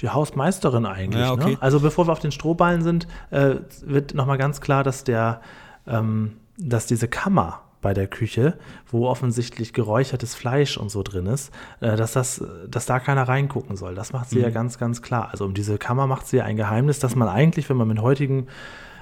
[0.00, 1.22] die Hausmeisterin eigentlich.
[1.22, 1.52] Ja, okay.
[1.52, 1.58] ne?
[1.60, 5.40] Also bevor wir auf den Strohballen sind, äh, wird nochmal ganz klar, dass der
[5.86, 11.52] ähm, dass diese Kammer bei der Küche, wo offensichtlich geräuchertes Fleisch und so drin ist,
[11.80, 13.94] äh, dass, das, dass da keiner reingucken soll.
[13.94, 14.42] Das macht sie mhm.
[14.42, 15.30] ja ganz, ganz klar.
[15.32, 18.00] Also um diese Kammer macht sie ja ein Geheimnis, dass man eigentlich, wenn man mit
[18.00, 18.48] heutigen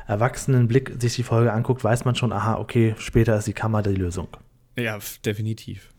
[0.06, 3.82] erwachsenen Blick sich die Folge anguckt, weiß man schon, aha, okay, später ist die Kammer
[3.82, 4.28] die Lösung.
[4.76, 5.92] Ja, definitiv.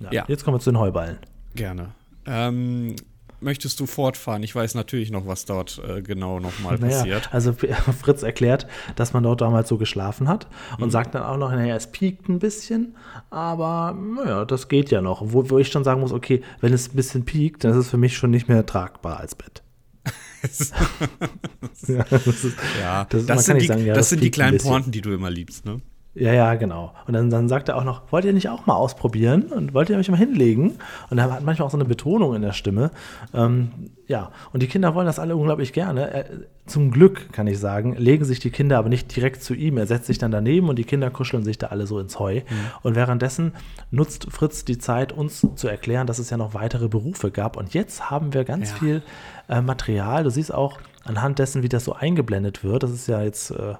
[0.00, 0.24] Ja, ja.
[0.28, 1.18] Jetzt kommen wir zu den Heuballen.
[1.56, 1.90] Gerne.
[2.24, 2.94] Ähm,
[3.40, 4.42] möchtest du fortfahren?
[4.42, 7.32] Ich weiß natürlich noch, was dort äh, genau nochmal naja, passiert.
[7.32, 7.52] Also
[8.00, 10.48] Fritz erklärt, dass man dort damals so geschlafen hat
[10.78, 10.90] und mhm.
[10.90, 12.96] sagt dann auch noch, naja, es piekt ein bisschen,
[13.30, 15.22] aber naja, das geht ja noch.
[15.26, 17.90] Wo, wo ich schon sagen muss, okay, wenn es ein bisschen piekt, dann ist es
[17.90, 19.62] für mich schon nicht mehr tragbar als Bett.
[21.88, 24.92] ja, das, ist, ja, das, das sind, die, sagen, ja, das sind die kleinen Pointen,
[24.92, 25.80] die du immer liebst, ne?
[26.18, 26.92] Ja, ja, genau.
[27.06, 29.44] Und dann, dann sagt er auch noch, wollt ihr nicht auch mal ausprobieren?
[29.44, 30.74] Und wollt ihr euch mal hinlegen?
[31.10, 32.90] Und er hat manchmal auch so eine Betonung in der Stimme.
[33.32, 33.70] Ähm,
[34.08, 36.10] ja, und die Kinder wollen das alle unglaublich gerne.
[36.10, 36.24] Er,
[36.66, 39.78] zum Glück, kann ich sagen, legen sich die Kinder aber nicht direkt zu ihm.
[39.78, 42.40] Er setzt sich dann daneben und die Kinder kuscheln sich da alle so ins Heu.
[42.40, 42.42] Mhm.
[42.82, 43.52] Und währenddessen
[43.90, 47.56] nutzt Fritz die Zeit, uns zu erklären, dass es ja noch weitere Berufe gab.
[47.56, 48.76] Und jetzt haben wir ganz ja.
[48.76, 49.02] viel
[49.48, 50.24] äh, Material.
[50.24, 52.82] Du siehst auch anhand dessen, wie das so eingeblendet wird.
[52.82, 53.52] Das ist ja jetzt.
[53.52, 53.74] Äh,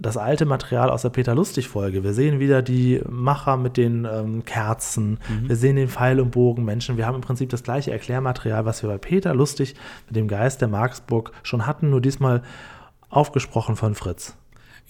[0.00, 2.02] das alte Material aus der Peter Lustig-Folge.
[2.02, 5.18] Wir sehen wieder die Macher mit den ähm, Kerzen.
[5.28, 5.48] Mhm.
[5.48, 6.96] Wir sehen den Pfeil- und Bogenmenschen.
[6.96, 9.74] Wir haben im Prinzip das gleiche Erklärmaterial, was wir bei Peter Lustig
[10.06, 12.42] mit dem Geist der Marksburg schon hatten, nur diesmal
[13.10, 14.36] aufgesprochen von Fritz.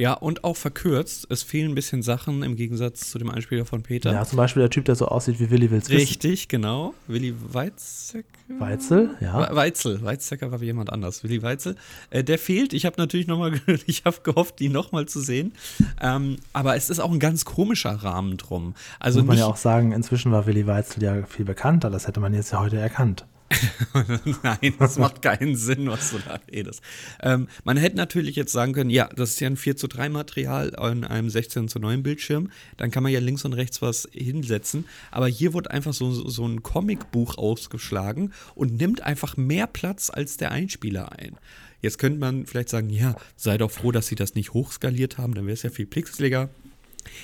[0.00, 1.26] Ja, und auch verkürzt.
[1.28, 4.10] Es fehlen ein bisschen Sachen im Gegensatz zu dem Einspieler von Peter.
[4.12, 6.94] Ja, zum Beispiel der Typ, der so aussieht wie Willi Wills Richtig, genau.
[7.06, 8.24] Willi Weizsäcker.
[8.58, 9.54] Weitzel, ja.
[9.54, 10.02] Weitzel.
[10.02, 11.22] Weizsäcker war wie jemand anders.
[11.22, 11.76] Willi Weitzel.
[12.08, 12.72] Äh, der fehlt.
[12.72, 15.52] Ich habe natürlich nochmal, ich habe gehofft, ihn nochmal zu sehen.
[16.00, 18.74] Ähm, aber es ist auch ein ganz komischer Rahmen drum.
[19.00, 21.90] Also Muss man ja auch sagen, inzwischen war Willi Weitzel ja viel bekannter.
[21.90, 23.26] Das hätte man jetzt ja heute erkannt.
[24.42, 26.82] Nein, das macht keinen Sinn, was du da redest.
[27.20, 30.08] Ähm, man hätte natürlich jetzt sagen können, ja, das ist ja ein 4 zu 3
[30.08, 32.50] Material an einem 16 zu 9 Bildschirm.
[32.76, 34.84] Dann kann man ja links und rechts was hinsetzen.
[35.10, 40.36] Aber hier wird einfach so, so ein Comicbuch ausgeschlagen und nimmt einfach mehr Platz als
[40.36, 41.36] der Einspieler ein.
[41.82, 45.34] Jetzt könnte man vielleicht sagen, ja, sei doch froh, dass sie das nicht hochskaliert haben,
[45.34, 46.50] dann wäre es ja viel pixeliger.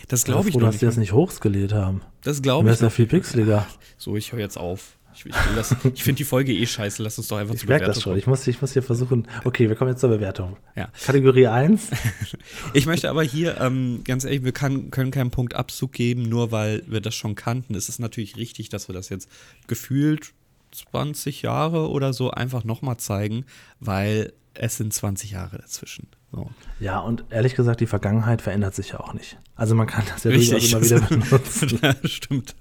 [0.09, 0.81] Das glaube ich froh, noch dass nicht.
[0.81, 2.01] sie das nicht hochskaliert haben.
[2.23, 2.63] Das glaube ich.
[2.63, 3.67] Dann wäre es ja viel pixeliger.
[3.99, 4.97] So, ich höre jetzt auf.
[5.17, 7.03] Ich, ich, ich finde die Folge eh scheiße.
[7.03, 7.89] Lass uns doch einfach ich zur Bewertung.
[7.89, 8.19] das schon.
[8.19, 9.27] Ich muss, ich muss hier versuchen.
[9.45, 10.57] Okay, wir kommen jetzt zur Bewertung.
[10.75, 10.89] Ja.
[11.05, 11.91] Kategorie 1.
[12.75, 16.53] ich möchte aber hier, ähm, ganz ehrlich, wir kann, können keinen Punkt Abzug geben, nur
[16.53, 17.75] weil wir das schon kannten.
[17.75, 19.29] Es ist natürlich richtig, dass wir das jetzt
[19.67, 20.33] gefühlt
[20.73, 23.45] 20 Jahre oder so einfach nochmal zeigen,
[23.81, 26.09] weil es sind 20 Jahre dazwischen.
[26.33, 26.51] So.
[26.81, 29.39] Ja, und ehrlich gesagt, die Vergangenheit verändert sich ja auch nicht.
[29.55, 31.79] Also man kann das ja durchaus immer wieder benutzen.
[31.83, 32.55] ja, stimmt.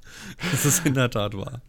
[0.52, 1.62] Das ist in der Tat wahr.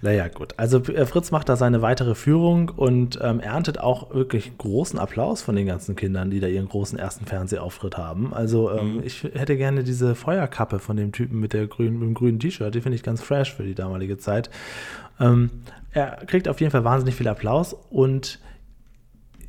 [0.00, 0.54] Naja, gut.
[0.56, 5.42] Also äh, Fritz macht da seine weitere Führung und ähm, erntet auch wirklich großen Applaus
[5.42, 8.32] von den ganzen Kindern, die da ihren großen ersten Fernsehauftritt haben.
[8.32, 9.02] Also ähm, mhm.
[9.04, 12.74] ich hätte gerne diese Feuerkappe von dem Typen mit, der grünen, mit dem grünen T-Shirt.
[12.74, 14.48] Die finde ich ganz fresh für die damalige Zeit.
[15.20, 15.50] Ähm,
[15.90, 18.40] er kriegt auf jeden Fall wahnsinnig viel Applaus und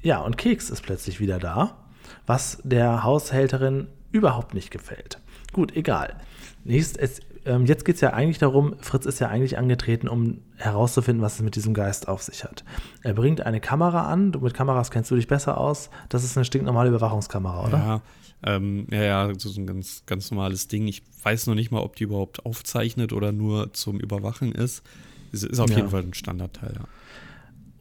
[0.01, 1.77] ja, und Keks ist plötzlich wieder da,
[2.25, 5.19] was der Haushälterin überhaupt nicht gefällt.
[5.53, 6.17] Gut, egal.
[6.65, 10.39] Nächst, es, ähm, jetzt geht es ja eigentlich darum, Fritz ist ja eigentlich angetreten, um
[10.55, 12.63] herauszufinden, was es mit diesem Geist auf sich hat.
[13.01, 15.89] Er bringt eine Kamera an, du mit Kameras kennst du dich besser aus.
[16.09, 17.77] Das ist eine stinknormale Überwachungskamera, oder?
[17.77, 18.01] Ja.
[18.45, 20.87] Ähm, ja, ja, so ein ganz, ganz normales Ding.
[20.87, 24.83] Ich weiß noch nicht mal, ob die überhaupt aufzeichnet oder nur zum Überwachen ist.
[25.31, 25.77] Es ist auf ja.
[25.77, 26.85] jeden Fall ein Standardteil, ja.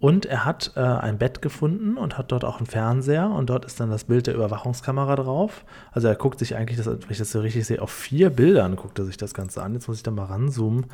[0.03, 3.65] Und er hat äh, ein Bett gefunden und hat dort auch einen Fernseher und dort
[3.65, 5.65] ist dann das Bild der Überwachungskamera drauf.
[5.93, 8.75] Also er guckt sich eigentlich, das, wenn ich das so richtig sehe, auf vier Bildern
[8.75, 9.75] guckt er sich das Ganze an.
[9.75, 10.87] Jetzt muss ich da mal ranzoomen.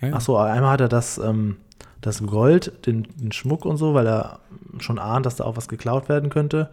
[0.00, 0.14] Ja.
[0.14, 1.58] Achso, einmal hat er das, ähm,
[2.00, 4.38] das Gold, den, den, Schmuck und so, weil er
[4.78, 6.70] schon ahnt, dass da auch was geklaut werden könnte.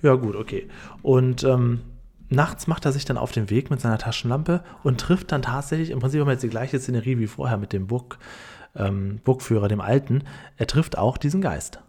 [0.00, 0.66] Ja gut, okay.
[1.02, 1.82] Und ähm,
[2.30, 5.90] nachts macht er sich dann auf den Weg mit seiner Taschenlampe und trifft dann tatsächlich,
[5.90, 8.18] im Prinzip haben wir jetzt die gleiche Szenerie wie vorher mit dem Burg
[8.76, 10.24] ähm, Burgführer, dem Alten,
[10.56, 11.80] er trifft auch diesen Geist.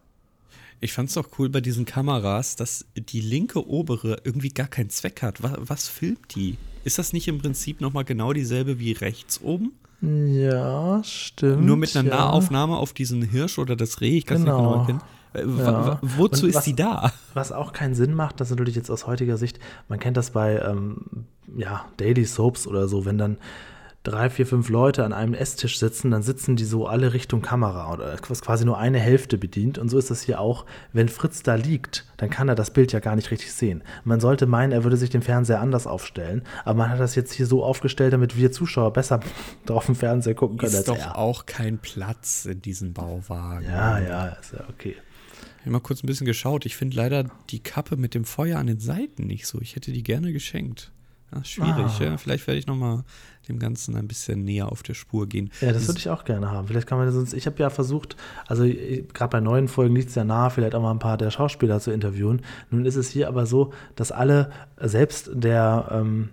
[0.82, 4.90] Ich fand es auch cool bei diesen Kameras, dass die linke obere irgendwie gar keinen
[4.90, 5.42] Zweck hat.
[5.42, 6.58] Was, was filmt die?
[6.84, 9.72] Ist das nicht im Prinzip nochmal genau dieselbe wie rechts oben?
[10.02, 11.66] Ja, stimmt.
[11.66, 12.18] Nur mit einer ja.
[12.18, 14.78] Nahaufnahme auf diesen Hirsch oder das Reh, ich kann es genau.
[14.78, 15.60] nicht genau erkennen.
[15.60, 16.00] Ja.
[16.02, 17.12] Wozu was, ist sie da?
[17.34, 20.32] Was auch keinen Sinn macht, das ist natürlich jetzt aus heutiger Sicht, man kennt das
[20.32, 21.26] bei ähm,
[21.58, 23.38] ja, Daily Soaps oder so, wenn dann
[24.06, 27.92] drei, vier, fünf Leute an einem Esstisch sitzen, dann sitzen die so alle Richtung Kamera
[27.92, 29.78] oder was quasi nur eine Hälfte bedient.
[29.78, 30.66] Und so ist das hier auch.
[30.94, 33.84] Wenn Fritz da liegt, dann kann er das Bild ja gar nicht richtig sehen.
[34.04, 37.34] Man sollte meinen, er würde sich den Fernseher anders aufstellen, aber man hat das jetzt
[37.34, 39.20] hier so aufgestellt, damit wir Zuschauer besser
[39.66, 41.18] drauf im Fernseher gucken können ist doch er.
[41.18, 43.66] auch kein Platz in diesem Bauwagen.
[43.66, 44.96] Ja, ja, ist ja okay.
[45.58, 46.66] Ich habe mal kurz ein bisschen geschaut.
[46.68, 49.60] Ich finde leider die Kappe mit dem Feuer an den Seiten nicht so.
[49.62, 50.92] Ich hätte die gerne geschenkt.
[51.42, 52.04] Ist schwierig, Ah.
[52.04, 52.18] ja.
[52.18, 53.04] Vielleicht werde ich nochmal
[53.48, 55.52] dem Ganzen ein bisschen näher auf der Spur gehen.
[55.62, 56.68] Ja, das würde ich auch gerne haben.
[56.68, 57.34] Vielleicht kann man sonst.
[57.34, 58.16] Ich habe ja versucht,
[58.48, 61.30] also gerade bei neuen Folgen liegt es ja nahe, vielleicht auch mal ein paar der
[61.30, 62.42] Schauspieler zu interviewen.
[62.72, 66.30] Nun ist es hier aber so, dass alle, äh, selbst der, ähm,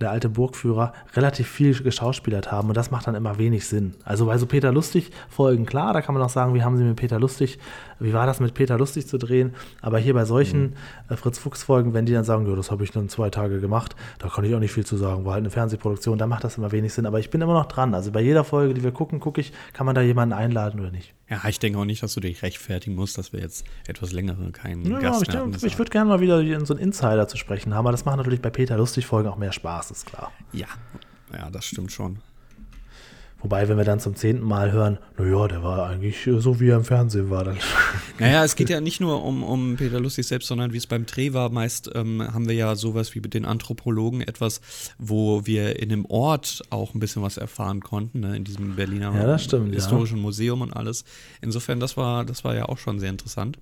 [0.00, 3.94] der alte Burgführer, relativ viel geschauspielert haben und das macht dann immer wenig Sinn.
[4.04, 6.84] Also bei so Peter Lustig Folgen, klar, da kann man auch sagen, wie haben sie
[6.84, 7.58] mit Peter Lustig,
[7.98, 9.54] wie war das mit Peter Lustig zu drehen?
[9.82, 10.74] Aber hier bei solchen
[11.08, 13.60] äh, Fritz Fuchs Folgen, wenn die dann sagen, ja, das habe ich dann zwei Tage
[13.60, 16.44] gemacht, da kann ich auch nicht viel zu sagen, war halt eine Fernsehproduktion, da macht
[16.44, 17.06] das immer wenig Sinn.
[17.06, 17.94] Aber ich bin immer noch dran.
[17.94, 20.90] Also bei jeder Folge, die wir gucken, gucke ich, kann man da jemanden einladen oder
[20.90, 21.14] nicht.
[21.30, 24.50] Ja, ich denke auch nicht, dass du dich rechtfertigen musst, dass wir jetzt etwas längere
[24.50, 25.54] keinen Ja, Gast ich, hatten.
[25.64, 28.42] ich würde gerne mal wieder so einen Insider zu sprechen haben, aber das macht natürlich
[28.42, 30.32] bei Peter Lustig Folgen auch mehr Spaß, ist klar.
[30.52, 30.66] ja,
[31.32, 32.18] ja, das stimmt schon.
[33.42, 36.68] Wobei, wenn wir dann zum zehnten Mal hören, naja, der war eigentlich äh, so, wie
[36.68, 37.56] er im Fernsehen war, dann.
[38.18, 41.06] Naja, es geht ja nicht nur um, um Peter Lustig selbst, sondern wie es beim
[41.06, 41.48] Dreh war.
[41.48, 44.60] Meist ähm, haben wir ja sowas wie mit den Anthropologen, etwas,
[44.98, 49.14] wo wir in einem Ort auch ein bisschen was erfahren konnten, ne, in diesem Berliner
[49.14, 49.74] Ja, stimmt, ja.
[49.76, 51.04] historischen Museum und alles.
[51.40, 53.56] Insofern, das war, das war ja auch schon sehr interessant.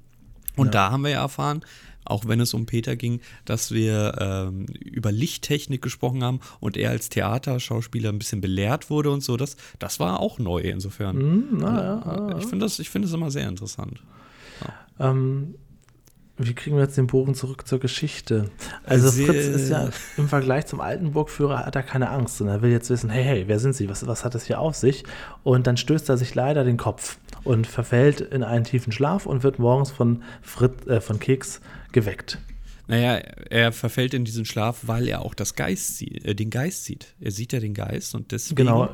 [0.56, 0.72] Und Ja.
[0.72, 1.62] da haben wir ja erfahren,
[2.10, 6.90] auch wenn es um Peter ging, dass wir ähm, über Lichttechnik gesprochen haben und er
[6.90, 9.36] als Theaterschauspieler ein bisschen belehrt wurde und so.
[9.36, 11.16] Das, das war auch neu insofern.
[11.16, 12.38] Hm, na, ja, ja.
[12.38, 14.02] Ich finde das, ich finde das immer sehr interessant.
[15.00, 15.54] Ähm,
[16.40, 18.50] wie kriegen wir jetzt den Bogen zurück zur Geschichte?
[18.84, 22.46] Also Sehr- Fritz ist ja im Vergleich zum alten Burgführer hat er keine Angst und
[22.48, 23.88] er will jetzt wissen, hey, hey, wer sind Sie?
[23.88, 25.02] Was, was hat es hier auf sich?
[25.42, 29.42] Und dann stößt er sich leider den Kopf und verfällt in einen tiefen Schlaf und
[29.42, 31.60] wird morgens von, Fritz, äh, von Keks
[31.92, 32.38] geweckt.
[32.86, 33.16] Naja,
[33.50, 37.14] er verfällt in diesen Schlaf, weil er auch das Geist sieht, äh, den Geist sieht.
[37.20, 38.88] Er sieht ja den Geist und deswegen Genau.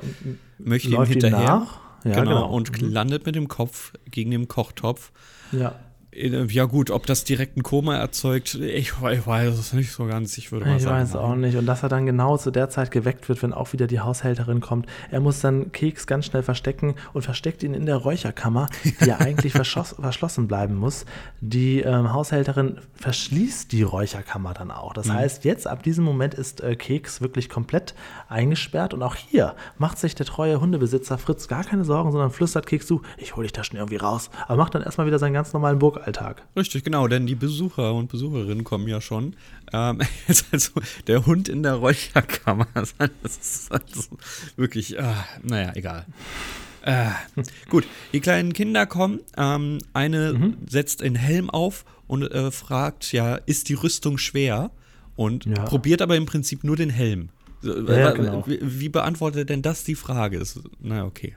[0.59, 1.38] möchte ihm ihm hinterher.
[1.38, 1.80] nach.
[2.04, 2.50] Ja, genau, genau.
[2.52, 5.12] Und landet mit dem Kopf gegen den Kochtopf.
[5.52, 5.78] Ja.
[6.16, 10.07] Ja gut, ob das direkt ein Koma erzeugt, ich weiß, ich weiß es nicht so
[10.07, 10.38] ganz.
[10.38, 11.03] Ich würde mal Ich sagen.
[11.03, 11.57] weiß auch nicht.
[11.57, 14.61] Und dass er dann genau zu der Zeit geweckt wird, wenn auch wieder die Haushälterin
[14.61, 14.87] kommt.
[15.11, 19.18] Er muss dann Keks ganz schnell verstecken und versteckt ihn in der Räucherkammer, die ja
[19.18, 19.53] eigentlich
[20.00, 21.05] verschlossen bleiben muss.
[21.40, 24.90] Die ähm, Haushälterin verschließt die Räucherkammer dann auch.
[24.90, 24.94] Mhm.
[24.94, 27.94] Das heißt, jetzt ab diesem Moment ist äh, Keks wirklich komplett
[28.29, 28.94] eingesperrt.
[28.94, 32.87] Und auch hier macht sich der treue Hundebesitzer Fritz gar keine Sorgen, sondern flüstert Keks
[32.87, 34.31] zu, ich hole dich da schon irgendwie raus.
[34.46, 36.42] Aber macht dann erstmal wieder seinen ganz normalen Burgalltag.
[36.56, 39.34] Richtig, genau, denn die Besucher und Besucherinnen kommen ja schon.
[39.72, 40.72] Ähm, jetzt also
[41.06, 42.66] der Hund in der Räucherkammer.
[43.22, 44.02] Das ist also
[44.56, 46.04] wirklich, ah, naja, egal.
[46.82, 47.08] Äh,
[47.70, 49.20] gut, die kleinen Kinder kommen.
[49.36, 50.56] Ähm, eine Mhm.
[50.68, 54.70] setzt einen Helm auf und äh, fragt, ja, ist die Rüstung schwer?
[55.16, 55.64] Und Ja.
[55.64, 57.30] probiert aber im Prinzip nur den Helm.
[57.62, 58.44] Ja, äh, genau.
[58.46, 60.38] wie, wie beantwortet denn das die Frage?
[60.38, 61.36] Ist, na, okay.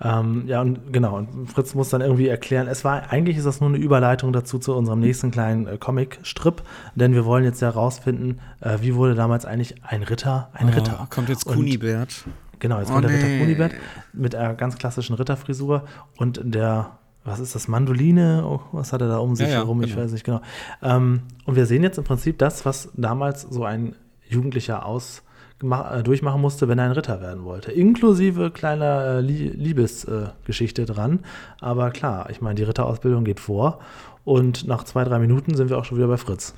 [0.00, 3.60] Ähm, ja, und genau, und Fritz muss dann irgendwie erklären, es war, eigentlich ist das
[3.60, 6.62] nur eine Überleitung dazu zu unserem nächsten kleinen äh, Comic-Strip,
[6.94, 10.98] denn wir wollen jetzt ja rausfinden, äh, wie wurde damals eigentlich ein Ritter ein Ritter.
[11.02, 12.24] Oh, kommt jetzt Kunibert.
[12.58, 13.38] Genau, jetzt Oh, kommt der Ritter nee.
[13.40, 13.72] Kunibert
[14.12, 15.84] mit einer ganz klassischen Ritterfrisur
[16.16, 18.44] und der, was ist das, Mandoline?
[18.46, 19.82] Oh, was hat er da um sich Ja, ja, herum?
[19.82, 20.02] Ich genau.
[20.02, 20.40] weiß nicht genau.
[20.82, 23.94] Ähm, und wir sehen jetzt im Prinzip das, was damals so ein
[24.28, 25.22] Jugendlicher aus
[25.62, 27.72] durchmachen musste, wenn er ein Ritter werden wollte.
[27.72, 31.20] Inklusive kleiner äh, Lie Liebesgeschichte äh, dran.
[31.60, 33.80] Aber klar, ich meine, die Ritterausbildung geht vor
[34.24, 36.54] und nach zwei, drei Minuten sind wir auch schon wieder bei Fritz.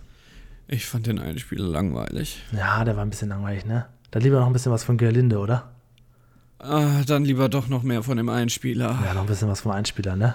[0.66, 2.42] Ich fand den Einspieler langweilig.
[2.52, 3.86] Ja, der war ein bisschen langweilig, ne?
[4.10, 5.70] Da lieber noch ein bisschen was von Gerlinde, oder?
[6.58, 8.98] Ah, dann lieber doch noch mehr von dem Einspieler.
[9.04, 10.34] Ja, noch ein bisschen was vom Einspieler, ne?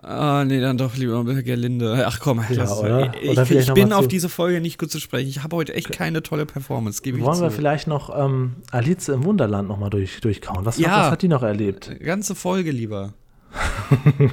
[0.00, 2.04] Ah, nee, dann doch lieber Gerlinde.
[2.06, 3.12] Ach komm, Ja, lass- oder?
[3.22, 5.28] Ich, Oder ich, bin auf diese Folge nicht gut zu sprechen.
[5.28, 7.42] Ich habe heute echt keine tolle Performance, gebe ich Wollen zu.
[7.42, 10.64] wir vielleicht noch ähm, Alice im Wunderland nochmal durch, durchkauen?
[10.64, 11.02] Was, Ja.
[11.04, 11.90] was hat die noch erlebt?
[12.00, 13.12] Ganze Folge lieber.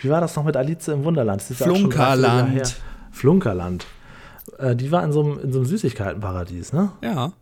[0.00, 1.40] Wie war das noch mit Alice im Wunderland?
[1.42, 2.76] Flunkerland.
[3.10, 3.86] Flunkerland.
[4.58, 6.92] Äh, die war in so einem, in so einem Süßigkeitenparadies, ne?
[7.02, 7.32] Ja.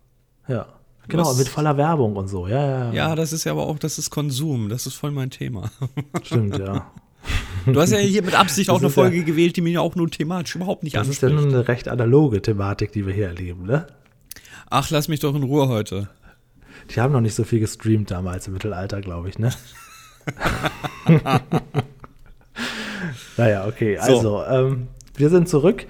[0.46, 0.66] Ja.
[1.08, 1.36] Genau, Was?
[1.38, 2.46] mit voller Werbung und so.
[2.46, 4.68] Ja, ja, Ja, das ist ja aber auch, das ist Konsum.
[4.68, 5.70] Das ist voll mein Thema.
[6.22, 6.90] Stimmt, ja.
[7.66, 9.78] Du hast ja hier mit Absicht Das auch eine ist ja- Folge gewählt, die mich
[9.78, 11.46] auch nur thematisch überhaupt nicht Das ist ja anspricht.
[11.50, 13.86] nun eine recht analoge Thematik, die wir hier erleben, ne?
[14.70, 16.08] Ach, lass mich doch in Ruhe heute.
[16.94, 19.52] Die haben noch nicht so viel gestreamt damals im Mittelalter, glaube ich, ne?
[23.36, 23.96] naja, okay.
[23.96, 24.02] So.
[24.02, 25.86] Also, ähm, wir sind zurück.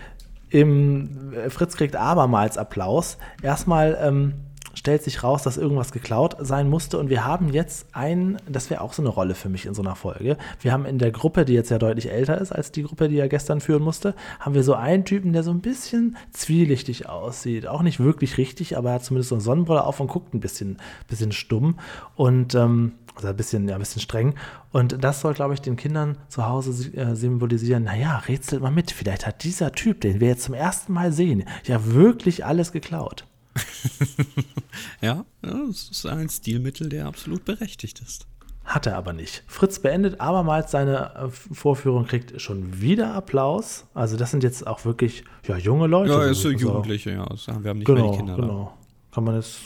[0.51, 3.17] Im, äh, Fritz kriegt abermals Applaus.
[3.43, 4.35] Erstmal ähm,
[4.75, 6.99] stellt sich raus, dass irgendwas geklaut sein musste.
[6.99, 9.83] Und wir haben jetzt einen, das wäre auch so eine Rolle für mich in so
[9.83, 10.37] einer Folge.
[10.61, 13.19] Wir haben in der Gruppe, die jetzt ja deutlich älter ist als die Gruppe, die
[13.19, 17.67] er gestern führen musste, haben wir so einen Typen, der so ein bisschen zwielichtig aussieht.
[17.67, 20.41] Auch nicht wirklich richtig, aber er hat zumindest so eine Sonnenbrille auf und guckt ein
[20.41, 21.79] bisschen, bisschen stumm.
[22.17, 24.35] Und ähm, Also ein bisschen, ja, ein bisschen streng.
[24.73, 28.91] Und das soll, glaube ich, den Kindern zu Hause äh, symbolisieren, naja, rätselt mal mit,
[28.91, 33.27] vielleicht hat dieser Typ, den wir jetzt zum ersten Mal sehen, ja wirklich alles geklaut.
[35.01, 38.27] ja, das ist ein Stilmittel, der absolut berechtigt ist.
[38.65, 39.43] Hat er aber nicht.
[39.49, 43.87] Fritz beendet abermals seine äh, Vorführung, kriegt schon wieder Applaus.
[43.93, 46.13] Also das sind jetzt auch wirklich ja, junge Leute.
[46.13, 47.27] Ja, ist so Jugendliche, ja.
[47.61, 48.73] Wir haben nicht genau, mehr die Kinder genau.
[48.77, 49.15] Da.
[49.15, 49.61] Kann man jetzt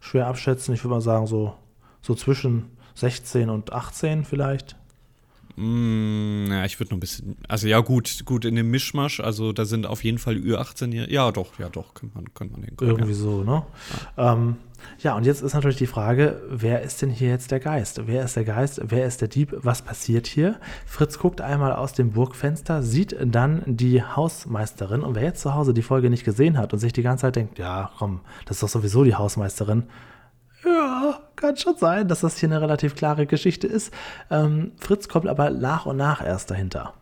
[0.00, 0.74] schwer abschätzen.
[0.74, 1.54] Ich würde mal sagen, so,
[2.00, 4.76] so zwischen 16 und 18 vielleicht.
[5.58, 7.36] Mm, ja, ich würde noch ein bisschen.
[7.48, 11.32] Also ja, gut, gut, in dem Mischmasch, also da sind auf jeden Fall Ü18 Ja,
[11.32, 12.92] doch, ja, doch, könnte man, könnte man hinkommen.
[12.92, 13.18] Irgendwie ja.
[13.18, 13.64] so, ne?
[14.16, 14.34] Ja.
[14.34, 14.56] Ähm,
[15.00, 18.02] ja, und jetzt ist natürlich die Frage, wer ist denn hier jetzt der Geist?
[18.06, 18.80] Wer ist der Geist?
[18.84, 19.52] Wer ist der Dieb?
[19.62, 20.60] Was passiert hier?
[20.86, 25.02] Fritz guckt einmal aus dem Burgfenster, sieht dann die Hausmeisterin.
[25.02, 27.34] Und wer jetzt zu Hause die Folge nicht gesehen hat und sich die ganze Zeit
[27.34, 29.88] denkt, ja, komm, das ist doch sowieso die Hausmeisterin,
[30.64, 33.92] ja, kann schon sein, dass das hier eine relativ klare Geschichte ist.
[34.30, 36.94] Ähm, Fritz kommt aber nach und nach erst dahinter.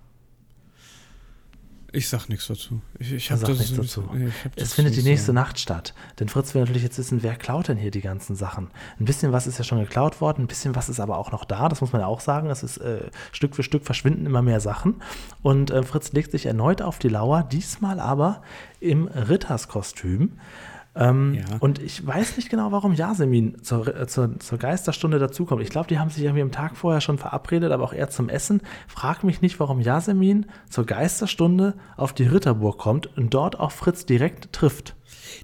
[1.93, 2.83] Ich sag nichts dazu.
[2.99, 4.03] Ich, ich habe nichts dazu.
[4.11, 5.33] Hab es findet die nächste so.
[5.33, 5.95] Nacht statt.
[6.21, 8.69] Denn Fritz will natürlich jetzt wissen, wer klaut denn hier die ganzen Sachen.
[9.01, 11.47] Ein bisschen was ist ja schon geklaut worden, ein bisschen was ist aber auch noch
[11.47, 11.71] da.
[11.71, 12.51] Das muss man ja auch sagen.
[12.51, 14.97] Es ist äh, Stück für Stück verschwinden immer mehr Sachen.
[15.43, 18.43] Und äh, Fritz legt sich erneut auf die Lauer, diesmal aber
[18.79, 20.39] im Ritterskostüm.
[20.97, 21.59] Ähm, ja.
[21.61, 25.63] Und ich weiß nicht genau, warum Yasemin zur, äh, zur, zur Geisterstunde dazukommt.
[25.63, 28.31] Ich glaube, die haben sich irgendwie am Tag vorher schon verabredet, aber auch eher zum
[28.31, 28.63] Essen.
[28.89, 34.07] Frag mich nicht, warum Yasemin zur Geisterstunde auf die Ritterburg kommt und dort auch Fritz
[34.07, 34.97] direkt trifft.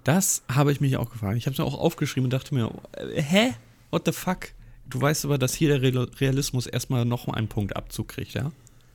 [0.04, 1.36] Das habe ich mich auch gefragt.
[1.36, 3.54] Ich habe es auch aufgeschrieben und dachte mir, äh, hä?
[3.90, 4.48] What the fuck?
[4.88, 8.52] Du weißt aber, dass hier der Realismus erstmal noch einen Punkt Abzug kriegt, ja?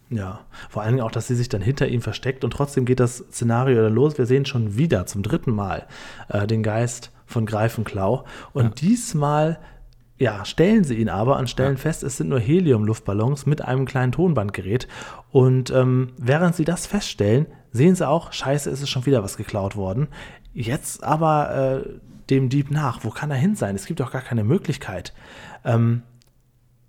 [0.09, 0.39] Ja,
[0.69, 3.17] vor allen Dingen auch, dass sie sich dann hinter ihm versteckt und trotzdem geht das
[3.17, 4.17] Szenario dann los.
[4.17, 5.85] Wir sehen schon wieder zum dritten Mal
[6.29, 8.69] äh, den Geist von Greifenklau und ja.
[8.69, 9.59] diesmal
[10.19, 11.81] ja, stellen sie ihn aber und stellen ja.
[11.81, 14.87] fest, es sind nur Helium-Luftballons mit einem kleinen Tonbandgerät.
[15.31, 19.37] Und ähm, während sie das feststellen, sehen sie auch, scheiße, ist es schon wieder was
[19.37, 20.07] geklaut worden.
[20.53, 21.89] Jetzt aber äh,
[22.31, 23.03] dem Dieb nach.
[23.03, 23.75] Wo kann er hin sein?
[23.75, 25.13] Es gibt doch gar keine Möglichkeit.
[25.63, 26.01] Ähm,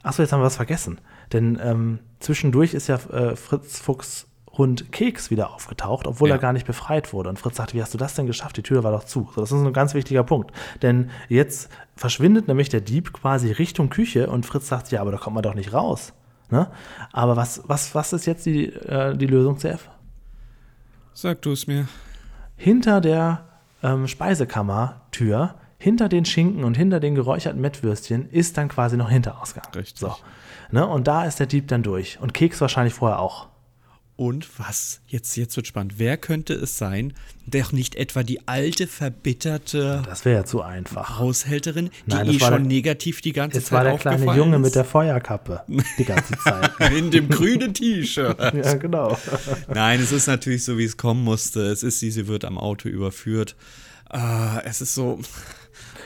[0.03, 0.99] achso, jetzt haben wir was vergessen.
[1.33, 4.27] Denn ähm, zwischendurch ist ja äh, Fritz Fuchs
[4.59, 6.35] Hund Keks wieder aufgetaucht, obwohl ja.
[6.35, 7.29] er gar nicht befreit wurde.
[7.29, 8.57] Und Fritz sagte, wie hast du das denn geschafft?
[8.57, 9.31] Die Tür war doch zu.
[9.35, 10.53] So, das ist ein ganz wichtiger Punkt.
[10.83, 15.19] Denn jetzt verschwindet nämlich der Dieb quasi Richtung Küche und Fritz sagt, ja, aber da
[15.19, 16.13] kommt man doch nicht raus.
[16.51, 16.69] Ne?
[17.13, 19.89] Aber was, was, was ist jetzt die, äh, die Lösung, CF?
[21.15, 21.89] Sag du es mir.
[22.57, 23.45] Hinter der
[23.83, 29.67] ähm, Speisekammertür, hinter den Schinken und hinter den geräucherten Mettwürstchen ist dann quasi noch Hinterausgang.
[29.75, 29.99] Richtig.
[29.99, 30.15] So.
[30.71, 30.87] Ne?
[30.87, 32.19] Und da ist der Dieb dann durch.
[32.21, 33.49] Und Keks wahrscheinlich vorher auch.
[34.19, 35.01] Und was?
[35.07, 35.95] Jetzt, jetzt wird spannend.
[35.99, 37.13] Wer könnte es sein,
[37.47, 40.03] der nicht etwa die alte, verbitterte.
[40.07, 41.21] Das wäre ja zu einfach.
[41.21, 44.63] Haushälterin, die Nein, eh schon der, negativ die ganze Zeit war der kleine Junge ist.
[44.63, 45.63] mit der Feuerkappe.
[45.99, 46.73] Die ganze Zeit.
[46.93, 48.41] In dem grünen T-Shirt.
[48.55, 49.17] ja, genau.
[49.73, 51.61] Nein, es ist natürlich so, wie es kommen musste.
[51.67, 53.55] Es ist sie, sie wird am Auto überführt.
[54.11, 55.21] Ah, es ist so.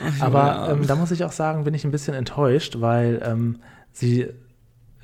[0.05, 3.59] Ach, Aber ähm, da muss ich auch sagen, bin ich ein bisschen enttäuscht, weil ähm,
[3.91, 4.27] sie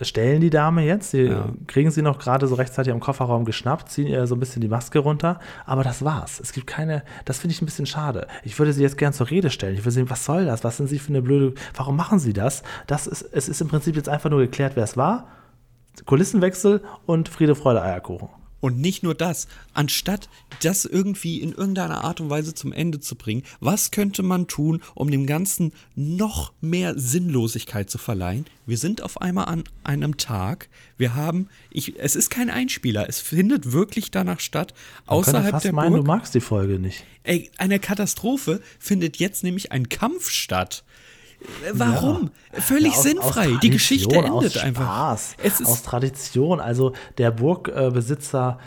[0.01, 1.11] stellen die Dame jetzt.
[1.11, 1.49] Sie ja.
[1.67, 4.67] kriegen sie noch gerade so rechtzeitig am Kofferraum geschnappt, ziehen ihr so ein bisschen die
[4.67, 5.39] Maske runter.
[5.65, 6.39] Aber das war's.
[6.39, 8.27] Es gibt keine, das finde ich ein bisschen schade.
[8.43, 9.73] Ich würde sie jetzt gern zur Rede stellen.
[9.73, 10.63] Ich würde sehen, was soll das?
[10.63, 12.63] Was sind sie für eine blöde, warum machen sie das?
[12.87, 15.27] Das ist, es ist im Prinzip jetzt einfach nur geklärt, wer es war.
[16.05, 18.29] Kulissenwechsel und Friede, Freude, Eierkuchen.
[18.61, 20.29] Und nicht nur das, anstatt
[20.61, 24.81] das irgendwie in irgendeiner Art und Weise zum Ende zu bringen, was könnte man tun,
[24.95, 28.45] um dem Ganzen noch mehr Sinnlosigkeit zu verleihen?
[28.65, 33.19] Wir sind auf einmal an einem Tag, wir haben, ich, es ist kein Einspieler, es
[33.19, 34.73] findet wirklich danach statt,
[35.07, 36.01] man außerhalb fast der meinen, Burg.
[36.01, 37.03] Du magst die Folge nicht.
[37.23, 40.83] Ey, eine Katastrophe findet jetzt nämlich ein Kampf statt.
[41.73, 42.31] Warum?
[42.53, 42.61] Ja.
[42.61, 43.53] Völlig ja, aus, sinnfrei.
[43.53, 44.83] Aus die Geschichte endet aus einfach.
[44.83, 45.35] Spaß.
[45.43, 46.59] Es ist aus Tradition.
[46.59, 48.59] Also der Burgbesitzer,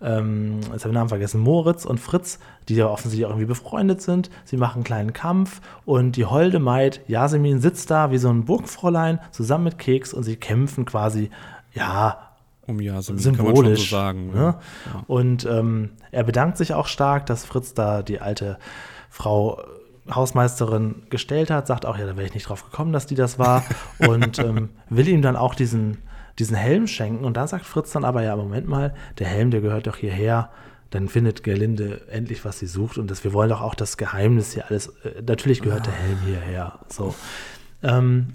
[0.00, 3.46] ähm, jetzt habe ich den Namen vergessen, Moritz und Fritz, die ja offensichtlich auch irgendwie
[3.46, 4.30] befreundet sind.
[4.44, 8.44] Sie machen einen kleinen Kampf und die holde Maid Yasemin sitzt da wie so ein
[8.44, 11.30] Burgfräulein zusammen mit Keks und sie kämpfen quasi,
[11.72, 12.32] ja,
[12.66, 13.90] um Yasemin, symbolisch.
[13.90, 14.56] So sagen, ne?
[14.86, 15.04] ja.
[15.06, 18.58] Und ähm, er bedankt sich auch stark, dass Fritz da die alte
[19.08, 19.62] Frau
[20.10, 23.38] Hausmeisterin gestellt hat, sagt auch, ja, da wäre ich nicht drauf gekommen, dass die das
[23.38, 23.64] war
[23.98, 25.98] und ähm, will ihm dann auch diesen,
[26.38, 29.60] diesen Helm schenken und dann sagt Fritz dann aber, ja, Moment mal, der Helm, der
[29.60, 30.50] gehört doch hierher,
[30.90, 34.52] dann findet Gerlinde endlich, was sie sucht und das, wir wollen doch auch das Geheimnis
[34.54, 37.14] hier alles, äh, natürlich gehört der Helm hierher, so.
[37.82, 38.28] Ähm,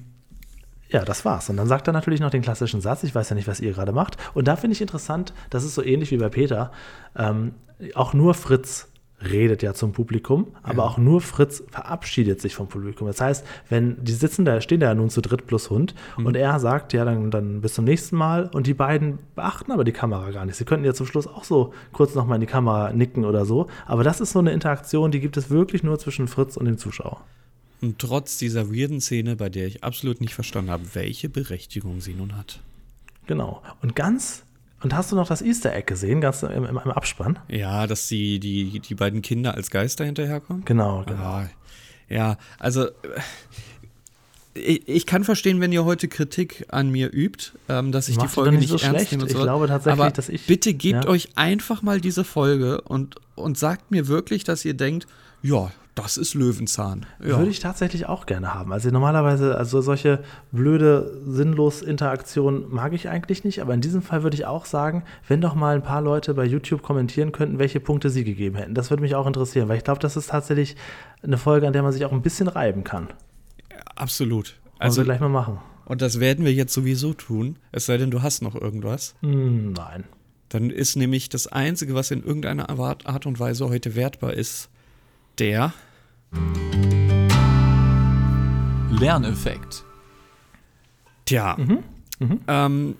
[0.90, 1.50] ja, das war's.
[1.50, 3.72] Und dann sagt er natürlich noch den klassischen Satz, ich weiß ja nicht, was ihr
[3.72, 4.18] gerade macht.
[4.34, 6.72] Und da finde ich interessant, das ist so ähnlich wie bei Peter,
[7.16, 7.54] ähm,
[7.96, 8.91] auch nur Fritz
[9.30, 13.08] redet ja zum Publikum, aber auch nur Fritz verabschiedet sich vom Publikum.
[13.08, 16.36] Das heißt, wenn die sitzen da, stehen da ja nun zu dritt plus Hund und
[16.36, 19.92] er sagt, ja, dann, dann bis zum nächsten Mal und die beiden beachten aber die
[19.92, 20.56] Kamera gar nicht.
[20.56, 23.68] Sie könnten ja zum Schluss auch so kurz nochmal in die Kamera nicken oder so,
[23.86, 26.78] aber das ist so eine Interaktion, die gibt es wirklich nur zwischen Fritz und dem
[26.78, 27.22] Zuschauer.
[27.82, 32.14] Und trotz dieser weirden Szene, bei der ich absolut nicht verstanden habe, welche Berechtigung sie
[32.14, 32.62] nun hat.
[33.26, 33.64] Genau.
[33.82, 34.44] Und ganz
[34.84, 37.40] und hast du noch das Easter Egg gesehen, ganz im, im, Abspann?
[37.48, 40.66] Ja, dass die, die, die beiden Kinder als Geister hinterherkommen?
[40.66, 41.22] Genau, genau.
[41.22, 41.50] Ah,
[42.10, 42.92] ja, also äh,
[44.54, 48.28] ich, ich kann verstehen, wenn ihr heute Kritik an mir übt, ähm, dass ich Macht
[48.28, 49.12] die Folge nicht, nicht so ernst schlecht.
[49.14, 49.24] nehme.
[49.24, 49.44] und Ich so.
[49.44, 51.10] glaube tatsächlich, Aber dass ich- bitte gebt ja.
[51.10, 55.08] euch einfach mal diese Folge und, und sagt mir wirklich, dass ihr denkt,
[55.42, 57.06] ja, das ist Löwenzahn.
[57.20, 57.38] Ja.
[57.38, 58.72] Würde ich tatsächlich auch gerne haben.
[58.72, 64.24] Also normalerweise, also solche blöde, sinnlos Interaktionen mag ich eigentlich nicht, aber in diesem Fall
[64.24, 67.82] würde ich auch sagen, wenn doch mal ein paar Leute bei YouTube kommentieren könnten, welche
[67.82, 68.74] Punkte sie gegeben hätten.
[68.74, 70.78] Das würde mich auch interessieren, weil ich glaube, das ist tatsächlich
[71.24, 73.10] eine Folge, an der man sich auch ein bisschen reiben kann.
[73.96, 74.60] Absolut.
[74.80, 75.60] Also wir gleich mal machen.
[75.86, 79.14] und das werden wir jetzt sowieso tun, es sei denn, du hast noch irgendwas.
[79.22, 80.06] Hm, nein.
[80.50, 84.70] Dann ist nämlich das Einzige, was in irgendeiner Art und Weise heute wertbar ist,
[85.40, 85.74] der.
[88.90, 89.84] Lerneffekt.
[91.26, 91.58] Tja.
[92.48, 92.96] Ähm,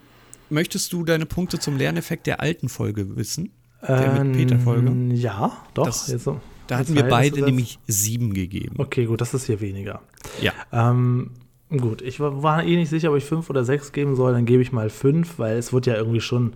[0.50, 3.52] möchtest du deine Punkte zum Lerneffekt der alten Folge wissen?
[3.88, 4.88] Der mit Peter-Folge?
[4.88, 5.86] Ähm, Ja, doch.
[5.86, 6.28] Das- jetzt
[6.68, 8.76] Da hatten wir beide nämlich sieben gegeben.
[8.78, 10.02] Okay, gut, das ist hier weniger.
[10.40, 10.54] Ja.
[10.72, 11.32] Ähm,
[11.70, 14.32] gut, ich war, war eh nicht sicher, ob ich fünf oder sechs geben soll.
[14.34, 16.54] Dann gebe ich mal fünf, weil es wird ja irgendwie schon,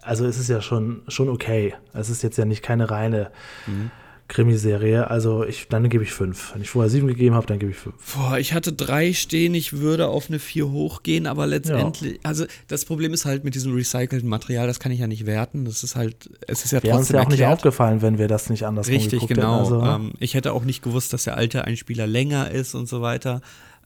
[0.00, 1.74] also es ist ja schon, schon okay.
[1.92, 3.30] Es ist jetzt ja nicht keine reine
[3.66, 3.90] Mhm.
[4.28, 5.10] Krimiserie.
[5.10, 6.52] Also ich, dann gebe ich fünf.
[6.54, 7.94] Wenn ich vorher sieben gegeben habe, dann gebe ich fünf.
[8.14, 12.84] Boah, ich hatte drei stehen, ich würde auf eine vier hochgehen, aber letztendlich, also das
[12.84, 15.64] Problem ist halt mit diesem recycelten Material, das kann ich ja nicht werten.
[15.64, 17.58] Das ist halt, es ist ja Wäre uns trotzdem ja auch nicht erklärt.
[17.58, 19.64] aufgefallen, wenn wir das nicht anders Richtig, genau.
[19.64, 19.74] Hätten.
[19.74, 23.00] Also, ähm, ich hätte auch nicht gewusst, dass der alte Einspieler länger ist und so
[23.00, 23.40] weiter.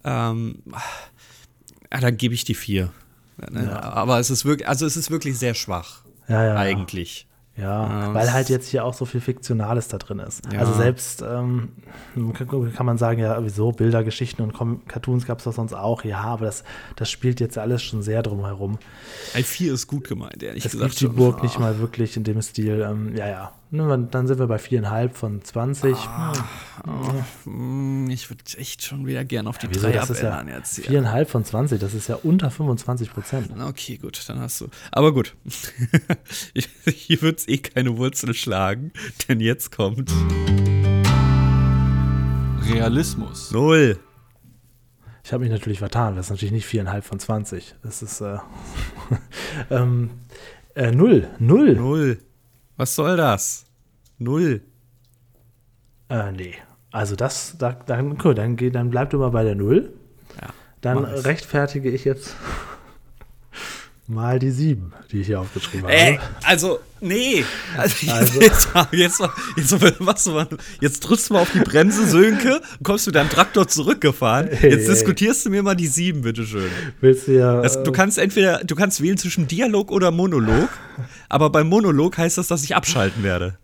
[0.05, 0.57] Ähm,
[1.93, 2.91] ja, dann gebe ich die vier.
[3.51, 3.83] Ne?
[3.83, 6.03] Aber es ist wirklich, also es ist wirklich sehr schwach.
[6.29, 6.57] Ja, ja.
[6.57, 7.27] Eigentlich.
[7.55, 7.65] Ja,
[8.09, 10.43] Ja, weil es- halt jetzt hier auch so viel Fiktionales da drin ist.
[10.53, 10.61] Ja.
[10.61, 11.69] Also selbst ähm,
[12.75, 16.03] kann, man sagen, ja, wieso Bilder, Geschichten und Com Cartoons gab es doch sonst auch.
[16.05, 16.65] Ja, aber das,
[16.97, 18.79] das spielt jetzt alles schon sehr drumherum.
[19.35, 20.97] Ey, vier ist gut gemeint, ehrlich Es gesagt.
[20.97, 21.15] gibt die.
[21.15, 22.87] Burg nicht mal wirklich in dem Stil.
[22.89, 23.53] Ähm, ja, ja.
[23.75, 25.97] Dann sind wir bei viereinhalb von 20.
[27.45, 30.75] Hm, Ich würde echt schon wieder gern auf die Wieso, drei das ist ja jetzt.
[30.77, 30.85] hier.
[30.85, 33.51] viereinhalb von 20, das ist ja unter 25 Prozent.
[33.59, 34.69] Okay, gut, dann hast du.
[34.91, 35.35] Aber gut.
[36.85, 38.93] Hier wird es eh keine Wurzel schlagen,
[39.27, 40.13] denn jetzt kommt
[42.71, 43.53] Realismus.
[43.53, 43.99] Null.
[45.25, 47.77] Ich habe mich natürlich vertan, das ist natürlich nicht viereinhalb von 20.
[47.83, 48.37] Das ist äh,
[49.71, 50.11] ähm,
[50.75, 51.29] äh, null.
[51.39, 51.75] Null.
[51.77, 52.19] Null.
[52.77, 53.65] Was soll das?
[54.19, 54.63] Null.
[56.09, 56.55] Äh, nee.
[56.91, 59.93] Also das, da, dann, cool, dann, dann bleib du mal bei der Null.
[60.41, 60.49] Ja.
[60.81, 62.37] Dann rechtfertige ich jetzt
[64.07, 65.95] mal die sieben, die ich hier aufgeschrieben habe.
[65.95, 67.45] Ey, also, nee.
[67.77, 69.21] Also, Also- Jetzt, jetzt,
[69.57, 70.47] jetzt, machst du mal,
[70.81, 74.49] jetzt drückst du mal auf die Bremse, Sönke, und kommst du deinem Traktor zurückgefahren.
[74.51, 74.95] Hey, Jetzt hey.
[74.95, 76.71] diskutierst du mir mal die sieben, bitteschön.
[77.01, 77.61] Willst du ja.
[77.61, 80.69] Das, äh, du kannst entweder, du kannst wählen zwischen Dialog oder Monolog,
[81.29, 83.59] aber beim Monolog heißt das, dass ich abschalten werde.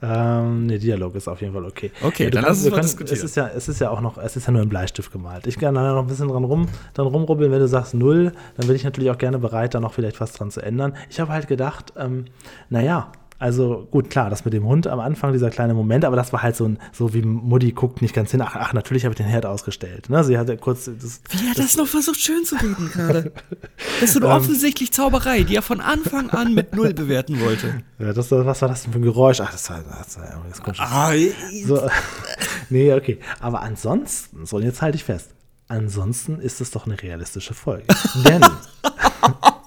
[0.00, 1.90] Ähm, nee, Dialog ist auf jeden Fall okay.
[2.02, 3.12] Okay, du dann kannst- lass uns kannst-.
[3.12, 5.46] Es ist, ja, es ist ja auch noch, es ist ja nur in Bleistift gemalt.
[5.46, 8.66] Ich kann da noch ein bisschen dran, rum, dran rumrubbeln, wenn du sagst null, dann
[8.68, 10.94] bin ich natürlich auch gerne bereit, da noch vielleicht was dran zu ändern.
[11.10, 12.26] Ich habe halt gedacht, ähm,
[12.70, 16.32] naja, also gut, klar, das mit dem Hund am Anfang, dieser kleine Moment, aber das
[16.32, 19.12] war halt so ein, so wie Mutti guckt nicht ganz hin, ach, ach natürlich habe
[19.12, 20.10] ich den Herd ausgestellt.
[20.10, 20.24] Ne?
[20.24, 23.32] Sie hatte kurz das, Wie hat das noch versucht schön zu reden gerade?
[24.00, 24.24] Das ist Ähm.
[24.24, 27.82] eine offensichtlich Zauberei, die er von Anfang an mit Null bewerten wollte.
[27.98, 29.40] ja, das, was war das denn für ein Geräusch?
[29.40, 31.12] Ach, das war, das war das komische Ah,
[31.64, 31.88] So,
[32.70, 33.18] nee, okay.
[33.40, 35.30] Aber ansonsten, so und jetzt halte ich fest,
[35.68, 37.84] ansonsten ist es doch eine realistische Folge.
[38.26, 38.42] Denn.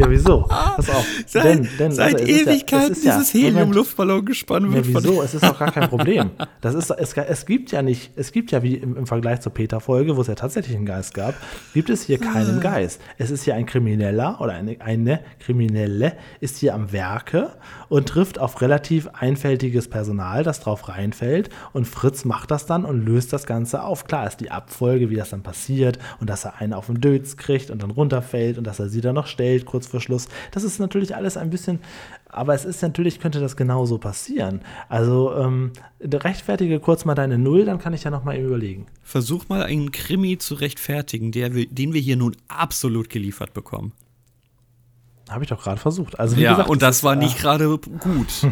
[0.00, 0.42] ja, wieso?
[0.42, 1.06] Pass auf.
[1.26, 3.34] seit denn, denn, seit also, ja- Ewigkeiten ja- dieses.
[3.34, 4.86] Helium-Luftballon gespannt Ja, wird.
[4.86, 5.22] von- wieso?
[5.22, 6.30] Es ist doch gar kein Problem.
[6.60, 9.52] Das ist, es, es gibt ja nicht, es gibt ja wie im, im Vergleich zur
[9.52, 11.34] Peter-Folge, wo es ja tatsächlich einen Geist gab,
[11.74, 13.00] gibt es hier keinen Geist.
[13.18, 17.50] Es ist hier ein Krimineller oder eine, eine Kriminelle ist hier am Werke
[17.88, 23.04] und trifft auf relativ einfältiges Personal, das drauf reinfällt und Fritz macht das dann und
[23.04, 24.04] löst das Ganze auf.
[24.04, 27.36] Klar ist die Abfolge, wie das dann passiert und dass er einen auf den Dötz
[27.36, 30.28] kriegt und dann runterfällt und dass er sie dann noch stellt, kurz vor Schluss.
[30.52, 31.80] Das ist natürlich alles ein bisschen,
[32.28, 34.60] aber es ist natürlich, könnte das genauso passieren.
[34.88, 38.86] Also ähm, rechtfertige kurz mal deine Null, dann kann ich ja noch mal eben überlegen.
[39.02, 43.92] Versuch mal einen Krimi zu rechtfertigen, der, den wir hier nun absolut geliefert bekommen.
[45.30, 46.18] Habe ich doch gerade versucht.
[46.18, 48.30] Also, wie Ja, gesagt, und das ist, war nicht gerade gut.
[48.32, 48.48] so,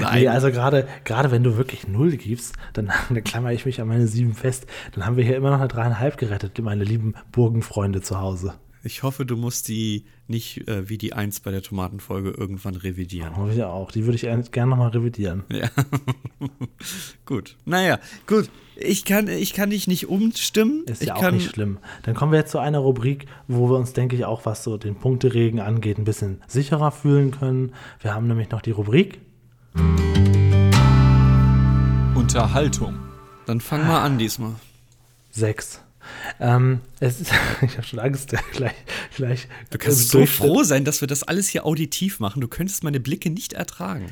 [0.00, 0.20] nein.
[0.20, 3.88] Nee, also gerade gerade wenn du wirklich null gibst, dann, dann klammer ich mich an
[3.88, 4.66] meine sieben fest.
[4.92, 8.54] Dann haben wir hier immer noch eine dreieinhalb gerettet, meine lieben Burgenfreunde zu Hause.
[8.86, 13.36] Ich hoffe, du musst die nicht äh, wie die Eins bei der Tomatenfolge irgendwann revidieren.
[13.36, 13.90] Hoffe ich auch.
[13.90, 15.42] Die würde ich gerne nochmal revidieren.
[15.50, 15.68] Ja.
[17.26, 17.56] gut.
[17.64, 18.48] Naja, gut.
[18.76, 20.84] Ich kann, ich kann dich nicht umstimmen.
[20.86, 21.78] Ist ich ja auch kann, nicht schlimm.
[22.04, 24.76] Dann kommen wir jetzt zu einer Rubrik, wo wir uns, denke ich, auch was so
[24.76, 27.72] den Punkteregen angeht, ein bisschen sicherer fühlen können.
[28.00, 29.18] Wir haben nämlich noch die Rubrik.
[32.14, 32.94] Unterhaltung.
[33.46, 34.52] Dann fang mal an diesmal.
[35.32, 35.80] Sechs.
[36.40, 37.32] Ähm, es ist,
[37.62, 38.74] ich habe schon Angst, gleich,
[39.14, 39.48] gleich.
[39.70, 42.40] Du kannst so froh sein, dass wir das alles hier auditiv machen.
[42.40, 44.06] Du könntest meine Blicke nicht ertragen.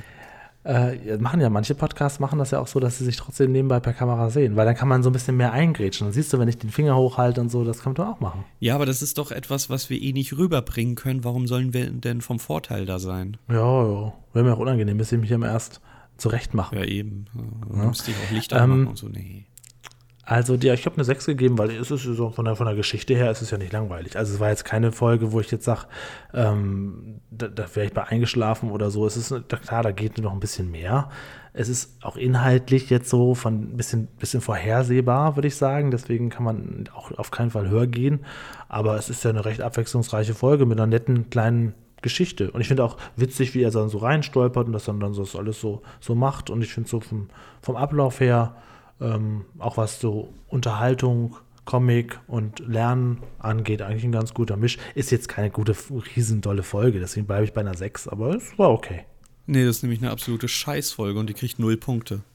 [0.67, 3.53] Äh, ja, machen ja manche Podcasts machen das ja auch so, dass sie sich trotzdem
[3.53, 6.07] nebenbei per Kamera sehen, weil dann kann man so ein bisschen mehr eingrätschen.
[6.07, 8.45] Dann siehst du, wenn ich den Finger hochhalte und so, das kann man auch machen.
[8.61, 11.23] Ja, aber das ist doch etwas, was wir eh nicht rüberbringen können.
[11.23, 13.37] Warum sollen wir denn vom Vorteil da sein?
[13.49, 14.13] Ja, ja.
[14.33, 15.83] Wäre mir auch unangenehm, bis ich mich immer erst
[16.17, 16.77] zurecht mache.
[16.77, 17.27] Ja, eben.
[17.69, 19.09] Da müsste ich auch Lichter Ähm, und so.
[19.09, 19.45] Nee.
[20.27, 22.75] Also, die, ich habe eine 6 gegeben, weil es ist so von der, von der
[22.75, 24.16] Geschichte her ist ja nicht langweilig.
[24.16, 25.87] Also, es war jetzt keine Folge, wo ich jetzt sage,
[26.33, 29.07] ähm, da, da wäre ich bei eingeschlafen oder so.
[29.07, 31.11] Es ist klar, da geht noch ein bisschen mehr.
[31.53, 35.91] Es ist auch inhaltlich jetzt so von ein bisschen, bisschen vorhersehbar, würde ich sagen.
[35.91, 38.25] Deswegen kann man auch auf keinen Fall höher gehen.
[38.68, 42.51] Aber es ist ja eine recht abwechslungsreiche Folge mit einer netten kleinen Geschichte.
[42.51, 45.22] Und ich finde auch witzig, wie er dann so reinstolpert und das dann, dann so
[45.22, 46.51] das alles so, so macht.
[46.51, 47.29] Und ich finde so vom,
[47.62, 48.57] vom Ablauf her,
[49.01, 54.77] ähm, auch was so Unterhaltung, Comic und Lernen angeht, eigentlich ein ganz guter Misch.
[54.95, 55.75] Ist jetzt keine gute,
[56.17, 59.05] riesendolle Folge, deswegen bleibe ich bei einer 6, aber es war okay.
[59.47, 62.21] Nee, das ist nämlich eine absolute Scheißfolge und die kriegt null Punkte.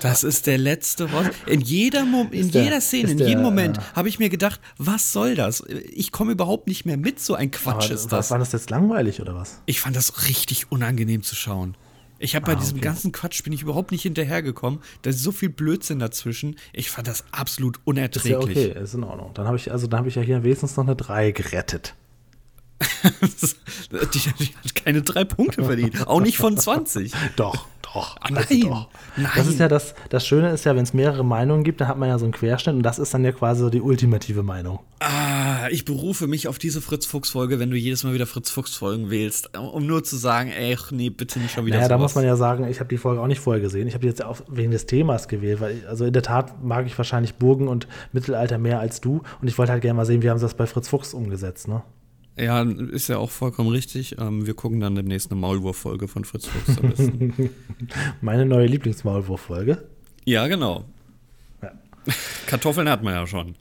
[0.00, 1.30] Das ist der letzte Wort.
[1.46, 4.28] In jeder, Mo in der- jeder Szene, in der, jedem Moment äh, habe ich mir
[4.30, 5.64] gedacht, was soll das?
[5.92, 8.30] Ich komme überhaupt nicht mehr mit, so ein Quatsch Aber ist das.
[8.30, 9.60] war das jetzt langweilig oder was?
[9.66, 11.74] Ich fand das richtig unangenehm zu schauen.
[12.22, 12.84] Ich habe bei Ah, diesem okay.
[12.84, 14.80] ganzen Quatsch bin ich überhaupt nicht hinterhergekommen.
[15.02, 16.56] Da ist so viel Blödsinn dazwischen.
[16.72, 18.68] Ich fand das absolut Ist ja unerträglich.
[18.68, 19.32] okay, ist in Ordnung.
[19.34, 21.94] Dann habe ich, also da habe ich ja hier wenigstens noch eine 3 gerettet.
[23.90, 26.06] die, die hat keine drei Punkte verdient.
[26.06, 27.12] Auch nicht von 20.
[27.36, 28.16] Doch, doch.
[28.16, 28.88] Ah, also nein, doch.
[29.16, 29.30] nein.
[29.36, 31.98] Das ist ja das, das Schöne ist ja, wenn es mehrere Meinungen gibt, dann hat
[31.98, 34.80] man ja so einen Querschnitt und das ist dann ja quasi so die ultimative Meinung.
[35.00, 39.86] Ah, ich berufe mich auf diese Fritz-Fuchs-Folge, wenn du jedes Mal wieder Fritz-Fuchs-Folgen wählst, um
[39.86, 42.66] nur zu sagen, ey, nee, bitte nicht schon wieder Naja, da muss man ja sagen,
[42.68, 43.86] ich habe die Folge auch nicht vorher gesehen.
[43.88, 46.62] Ich habe die jetzt auch wegen des Themas gewählt, weil ich, also in der Tat
[46.62, 50.06] mag ich wahrscheinlich Burgen und Mittelalter mehr als du und ich wollte halt gerne mal
[50.06, 51.82] sehen, wie haben sie das bei Fritz Fuchs umgesetzt, ne?
[52.40, 54.16] Ja, ist ja auch vollkommen richtig.
[54.18, 57.50] Ähm, wir gucken dann demnächst eine Maulwurf-Folge von Fritz Fuchs am besten.
[58.22, 59.86] Meine neue Lieblingsmaulwurf-Folge.
[60.24, 60.84] ja, genau.
[61.62, 61.72] Ja.
[62.46, 63.56] Kartoffeln hat man ja schon.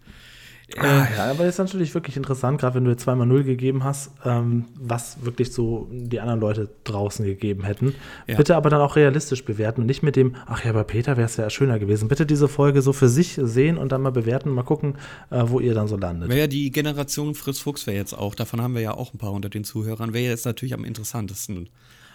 [0.77, 3.83] Ah, ja, aber das ist natürlich wirklich interessant, gerade wenn du jetzt zweimal Null gegeben
[3.83, 7.95] hast, ähm, was wirklich so die anderen Leute draußen gegeben hätten.
[8.27, 8.37] Ja.
[8.37, 11.25] Bitte aber dann auch realistisch bewerten und nicht mit dem, ach ja, bei Peter wäre
[11.25, 12.07] es ja schöner gewesen.
[12.07, 14.95] Bitte diese Folge so für sich sehen und dann mal bewerten, mal gucken,
[15.29, 16.29] äh, wo ihr dann so landet.
[16.29, 19.17] Wäre ja die Generation Fritz Fuchs wäre jetzt auch, davon haben wir ja auch ein
[19.17, 21.69] paar unter den Zuhörern, wäre jetzt natürlich am interessantesten.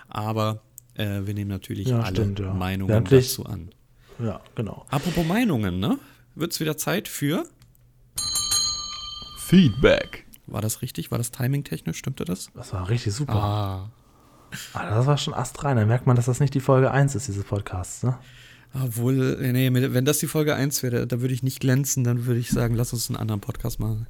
[0.08, 0.60] Aber
[0.94, 2.40] äh, wir nehmen natürlich Ja, alle stimmt.
[2.56, 3.70] Meinungen dazu an.
[4.18, 4.86] Ja, genau.
[4.90, 5.98] Apropos Meinungen, ne?
[6.36, 7.44] Wird es wieder Zeit für.
[9.44, 10.24] Feedback.
[10.46, 11.10] War das richtig?
[11.10, 11.98] War das timingtechnisch?
[11.98, 12.50] Stimmte das?
[12.54, 13.34] Das war richtig super.
[13.34, 13.90] Ah.
[14.72, 15.76] Ah, das war schon astrein.
[15.76, 18.02] Da merkt man, dass das nicht die Folge 1 ist, dieses Podcasts.
[18.02, 18.16] Ne?
[18.72, 22.40] Obwohl, nee, wenn das die Folge 1 wäre, da würde ich nicht glänzen, dann würde
[22.40, 24.06] ich sagen, lass uns einen anderen Podcast machen.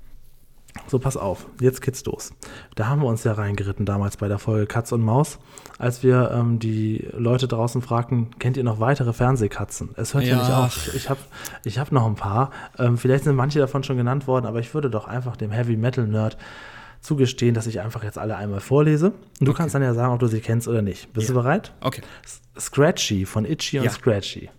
[0.86, 2.32] So, pass auf, jetzt geht's los.
[2.74, 5.38] Da haben wir uns ja reingeritten damals bei der Folge Katz und Maus,
[5.78, 9.90] als wir ähm, die Leute draußen fragten, kennt ihr noch weitere Fernsehkatzen?
[9.96, 10.42] Es hört ja, Ja.
[10.42, 10.94] nicht auf.
[10.94, 11.20] Ich, habe
[11.64, 12.50] ich hab noch ein paar.
[12.78, 15.76] Ähm, vielleicht sind manche davon schon genannt worden, aber ich würde doch einfach dem Heavy
[15.76, 16.36] Metal Nerd
[17.00, 19.12] zugestehen, dass ich einfach jetzt alle einmal vorlese.
[19.40, 21.12] Und du kannst dann ja sagen, ob du sie kennst oder nicht.
[21.12, 21.72] Bist du bereit?
[21.82, 22.02] Okay.
[22.58, 23.90] Scratchy von Itchy und Ja.
[23.90, 24.50] Scratchy.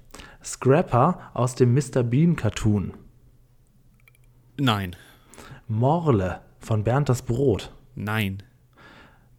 [0.43, 2.03] Scrapper aus dem Mr.
[2.03, 2.93] Bean Cartoon.
[4.57, 4.95] Nein.
[5.67, 7.73] Morle von Bernd das Brot.
[7.95, 8.43] Nein.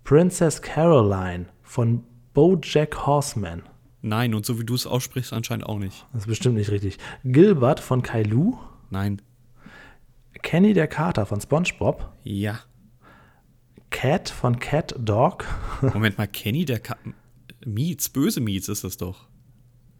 [0.04, 2.04] Princess Caroline von
[2.34, 3.62] Bojack Horseman.
[4.02, 4.34] Nein.
[4.34, 6.06] Und so wie du es aussprichst, anscheinend auch nicht.
[6.12, 6.98] Das ist bestimmt nicht richtig.
[7.24, 8.56] Gilbert von Kailu.
[8.90, 9.20] Nein.
[10.42, 12.12] Kenny der Kater von SpongeBob.
[12.22, 12.60] Ja.
[13.90, 15.44] Cat von Cat Dog.
[15.80, 16.96] Moment mal, Kenny, der Ka
[17.64, 19.26] Mietz, böse Mietz ist das doch.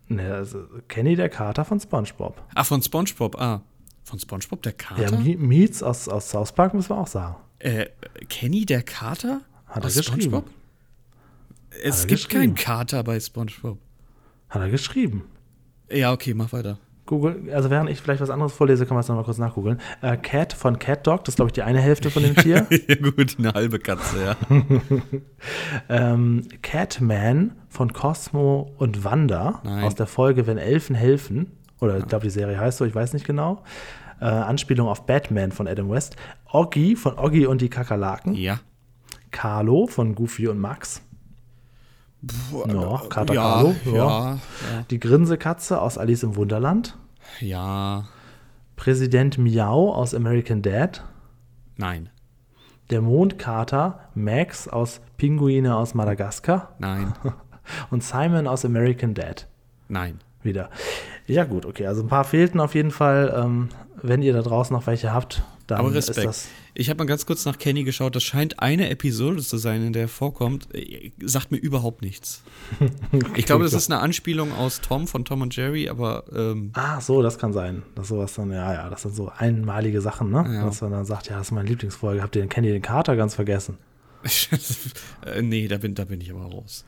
[0.09, 2.41] ne, also Kenny der Kater von SpongeBob.
[2.55, 3.62] Ah, von SpongeBob, ah.
[4.07, 5.02] Von SpongeBob der Kater?
[5.18, 7.34] Ja, Meets aus, aus South Park müssen wir auch sagen.
[7.59, 7.86] äh,
[8.28, 9.40] Kenny der Kater?
[9.66, 10.20] Hat er Aus geschrieben.
[10.22, 10.44] SpongeBob?
[11.82, 13.78] Es er gibt keinen Kater bei SpongeBob.
[14.48, 15.24] Hat er geschrieben.
[15.90, 16.78] Ja, okay, mach weiter.
[17.04, 19.80] Google, also während ich vielleicht was anderes vorlese, kann man es nochmal kurz nachgoogeln.
[20.02, 22.66] Äh, Cat von Cat Dog, das ist glaube ich die eine Hälfte von dem Tier.
[22.70, 24.36] ja, gut, eine halbe Katze, ja.
[25.88, 29.84] ähm, Catman von Cosmo und Wanda Nein.
[29.84, 31.52] aus der Folge Wenn Elfen helfen.
[31.81, 33.62] Oder ich glaube, die Serie heißt so, ich weiß nicht genau.
[34.20, 36.16] Äh, Anspielung auf Batman von Adam West.
[36.51, 38.35] Oggy von Oggy und die Kakerlaken.
[38.35, 38.61] Ja.
[39.31, 41.03] Carlo von Goofy und Max.
[42.66, 43.74] Ja, Kater ja, Carlo.
[43.85, 44.39] ja, Ja.
[44.91, 46.97] Die Grinsekatze aus Alice im Wunderland.
[47.41, 48.05] ja,
[48.77, 51.05] Präsident Miau aus American Dad.
[51.77, 52.09] nein,
[52.91, 56.74] Der Mondkater Max aus Pinguine aus Madagaskar.
[56.79, 57.12] nein,
[57.91, 59.47] Und Simon aus American Dad.
[59.89, 60.20] nein.
[60.43, 60.70] Wieder.
[61.27, 61.87] Ja, gut, okay.
[61.87, 63.35] Also ein paar fehlten auf jeden Fall.
[63.37, 63.68] Ähm,
[64.03, 66.29] wenn ihr da draußen noch welche habt, dann Aber ist Respekt.
[66.29, 66.49] das.
[66.74, 68.14] Ich habe mal ganz kurz nach Kenny geschaut.
[68.14, 70.68] Das scheint eine Episode zu sein, in der er vorkommt.
[70.74, 72.43] Äh, Sagt mir überhaupt nichts.
[73.35, 77.01] Ich glaube, das ist eine Anspielung aus Tom von Tom und Jerry, aber ähm, Ah,
[77.01, 77.83] so, das kann sein.
[77.95, 80.45] Das sowas dann, ja, ja, das sind so einmalige Sachen, ne?
[80.47, 80.64] Ja.
[80.66, 82.22] Dass man dann sagt, ja, das ist meine Lieblingsfolge.
[82.22, 83.79] Habt ihr den Kenny den Kater ganz vergessen?
[85.24, 86.85] äh, nee, da bin, da bin ich aber raus.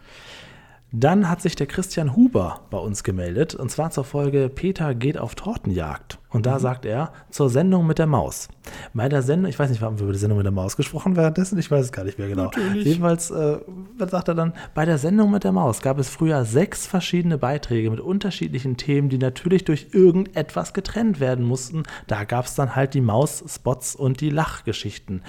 [0.91, 5.19] Dann hat sich der Christian Huber bei uns gemeldet und zwar zur Folge Peter geht
[5.19, 6.19] auf Tortenjagd.
[6.31, 8.49] Und da sagt er zur Sendung mit der Maus.
[8.95, 11.15] Bei der Sendung, ich weiß nicht, haben wir über die Sendung mit der Maus gesprochen
[11.15, 11.59] währenddessen?
[11.59, 12.45] Ich weiß es gar nicht mehr genau.
[12.45, 12.87] Natürlich.
[12.87, 13.59] Jedenfalls, äh,
[13.99, 14.55] was sagt er dann?
[14.75, 19.11] Bei der Sendung mit der Maus gab es früher sechs verschiedene Beiträge mit unterschiedlichen Themen,
[19.11, 21.83] die natürlich durch irgendetwas getrennt werden mussten.
[22.07, 25.23] Da gab es dann halt die Maus-Spots und die Lachgeschichten.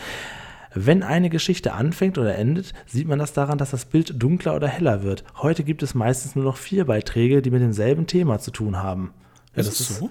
[0.86, 4.69] Wenn eine Geschichte anfängt oder endet, sieht man das daran, dass das Bild dunkler oder
[4.69, 5.25] heller wird.
[5.36, 9.13] Heute gibt es meistens nur noch vier Beiträge, die mit demselben Thema zu tun haben.
[9.55, 10.01] Ja, das ist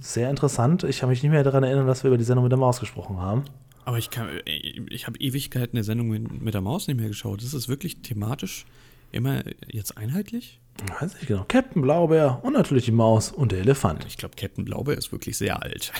[0.00, 0.84] sehr interessant.
[0.84, 2.78] Ich kann mich nicht mehr daran erinnern, dass wir über die Sendung mit der Maus
[2.78, 3.44] gesprochen haben.
[3.86, 4.50] Aber ich kann, äh,
[4.90, 7.42] ich habe Ewigkeiten eine Sendung mit, mit der Maus nicht mehr geschaut.
[7.42, 8.66] Ist es wirklich thematisch
[9.12, 10.60] immer jetzt einheitlich?
[10.84, 11.44] Ich weiß nicht genau.
[11.46, 14.06] Captain Blaubeer und natürlich die Maus und der Elefant.
[14.06, 15.92] Ich glaube, Captain Blaubeer ist wirklich sehr alt.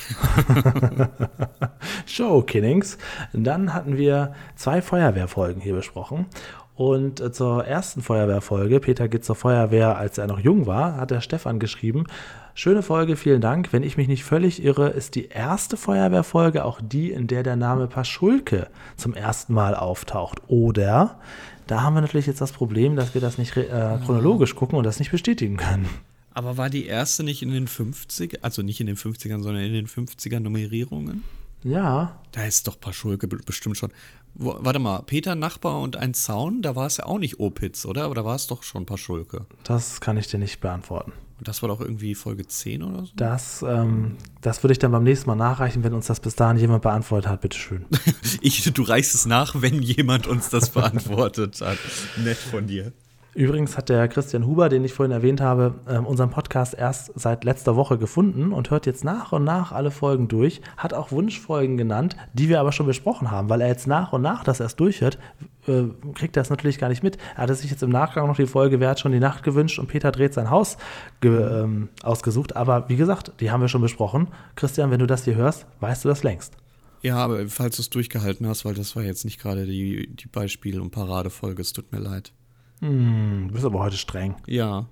[2.07, 2.99] Show Killings.
[3.33, 6.27] Dann hatten wir zwei Feuerwehrfolgen hier besprochen.
[6.75, 11.11] Und äh, zur ersten Feuerwehrfolge, Peter geht zur Feuerwehr, als er noch jung war, hat
[11.11, 12.07] der Stefan geschrieben.
[12.55, 13.73] Schöne Folge, vielen Dank.
[13.73, 17.57] Wenn ich mich nicht völlig irre, ist die erste Feuerwehrfolge auch die, in der der
[17.57, 20.43] Name Paschulke zum ersten Mal auftaucht.
[20.49, 21.19] Oder,
[21.67, 24.85] da haben wir natürlich jetzt das Problem, dass wir das nicht äh, chronologisch gucken und
[24.85, 25.89] das nicht bestätigen können.
[26.35, 29.73] Aber war die erste nicht in den 50 also nicht in den 50ern, sondern in
[29.75, 31.23] den 50er Nummerierungen?
[31.65, 33.93] Ja, Da ist doch Paschulke be- bestimmt schon.
[34.35, 38.05] Warte mal, Peter Nachbar und ein Zaun, da war es ja auch nicht Opitz, oder?
[38.05, 39.45] Aber da war es doch schon Paschulke.
[39.65, 41.13] das kann ich dir nicht beantworten.
[41.43, 43.11] Und das war doch irgendwie Folge 10 oder so?
[43.17, 46.57] Das, ähm, das würde ich dann beim nächsten Mal nachreichen, wenn uns das bis dahin
[46.57, 47.41] jemand beantwortet hat.
[47.41, 47.85] Bitteschön.
[48.41, 51.79] Ich, du reichst es nach, wenn jemand uns das beantwortet hat.
[52.23, 52.93] Nett von dir.
[53.35, 57.43] Übrigens hat der Christian Huber, den ich vorhin erwähnt habe, ähm, unseren Podcast erst seit
[57.43, 61.77] letzter Woche gefunden und hört jetzt nach und nach alle Folgen durch, hat auch Wunschfolgen
[61.77, 64.79] genannt, die wir aber schon besprochen haben, weil er jetzt nach und nach das erst
[64.79, 65.19] durchhört,
[65.67, 65.85] äh,
[66.15, 67.19] kriegt er das natürlich gar nicht mit.
[67.37, 69.79] Er hatte sich jetzt im Nachgang noch die Folge Wer hat schon die Nacht gewünscht
[69.79, 70.77] und Peter dreht sein Haus
[71.23, 72.57] ähm, ausgesucht.
[72.57, 74.29] Aber wie gesagt, die haben wir schon besprochen.
[74.57, 76.57] Christian, wenn du das hier hörst, weißt du das längst.
[77.03, 80.29] Ja, aber falls du es durchgehalten hast, weil das war jetzt nicht gerade die, die
[80.29, 82.33] Beispiel- und Paradefolge, es tut mir leid.
[82.81, 84.37] Hm, du bist aber heute streng.
[84.47, 84.87] Ja.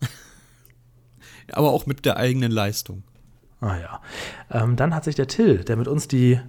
[1.52, 3.02] aber auch mit der eigenen Leistung.
[3.60, 4.00] Ah ja.
[4.50, 6.40] Ähm, dann hat sich der Till, der mit uns die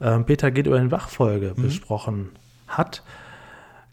[0.00, 2.30] ähm, Peter geht über den Bach-Folge besprochen
[2.76, 3.02] hat,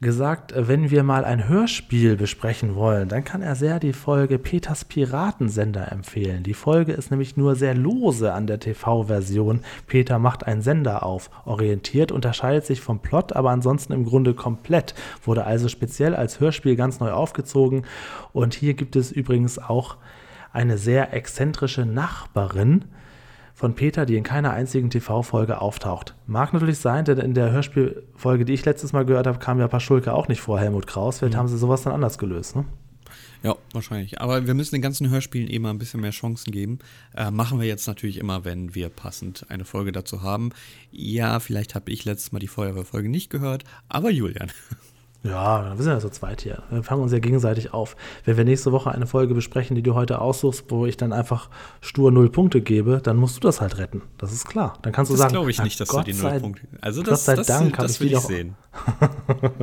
[0.01, 4.39] gesagt, äh, wenn wir mal ein Hörspiel besprechen wollen, dann kann er sehr die Folge
[4.39, 6.43] Peters Piratensender empfehlen.
[6.43, 9.61] Die Folge ist nämlich nur sehr lose an der TV-Version.
[9.87, 11.29] Peter macht einen Sender auf.
[11.45, 14.95] Orientiert unterscheidet sich vom Plot, aber ansonsten im Grunde komplett.
[15.23, 17.83] Wurde also speziell als Hörspiel ganz neu aufgezogen.
[18.31, 19.97] Und hier gibt es übrigens auch
[20.51, 22.85] eine sehr exzentrische Nachbarin
[23.59, 26.15] von Peter, die in keiner einzigen TV-Folge auftaucht.
[26.27, 29.67] Mag natürlich sein, denn in der Hörspielfolge, die ich letztes Mal gehört habe, kam ja
[29.67, 31.19] Paschulke auch nicht vor Helmut Kraus.
[31.19, 32.55] Vielleicht haben sie sowas dann anders gelöst.
[32.55, 32.63] Ne?
[33.43, 34.21] Ja, wahrscheinlich.
[34.21, 36.79] Aber wir müssen den ganzen Hörspielen eh mal ein bisschen mehr Chancen geben.
[37.13, 40.51] Äh, machen wir jetzt natürlich immer, wenn wir passend eine Folge dazu haben.
[40.93, 44.53] Ja, vielleicht habe ich letztes Mal die Feuerwehrfolge nicht gehört, aber Julian.
[45.21, 46.63] Ja, wir sind ja so zweit hier.
[46.69, 47.97] Wir fangen uns ja gegenseitig auf.
[48.23, 51.49] Wenn wir nächste Woche eine Folge besprechen, die du heute aussuchst, wo ich dann einfach
[51.81, 54.01] stur null Punkte gebe, dann musst du das halt retten.
[54.17, 54.73] Das ist klar.
[54.81, 56.67] Dann kannst du Das sagen, glaube ich nicht, dass Gott du die sei- null Punkte.
[56.79, 58.55] Also Gott das, sei das, Dank das ich will ich doch- sehen.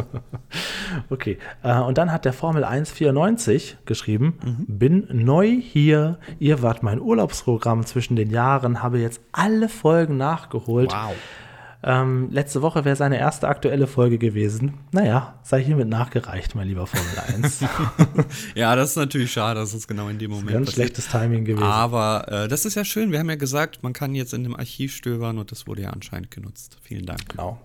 [1.11, 4.65] Okay, äh, und dann hat der Formel 194 geschrieben, Mhm.
[4.69, 10.93] bin neu hier, ihr wart mein Urlaubsprogramm zwischen den Jahren, habe jetzt alle Folgen nachgeholt.
[10.93, 11.15] Wow.
[11.89, 14.75] Ähm, letzte Woche wäre seine erste aktuelle Folge gewesen.
[14.91, 17.65] Naja, sei hiermit nachgereicht, mein lieber Formel 1.
[18.57, 20.89] ja, das ist natürlich schade, dass es genau in dem Moment Ganz passiert.
[20.89, 21.63] schlechtes Timing gewesen.
[21.63, 23.13] Aber äh, das ist ja schön.
[23.13, 25.91] Wir haben ja gesagt, man kann jetzt in dem Archiv stöbern und das wurde ja
[25.91, 26.77] anscheinend genutzt.
[26.83, 27.29] Vielen Dank.
[27.29, 27.61] Genau.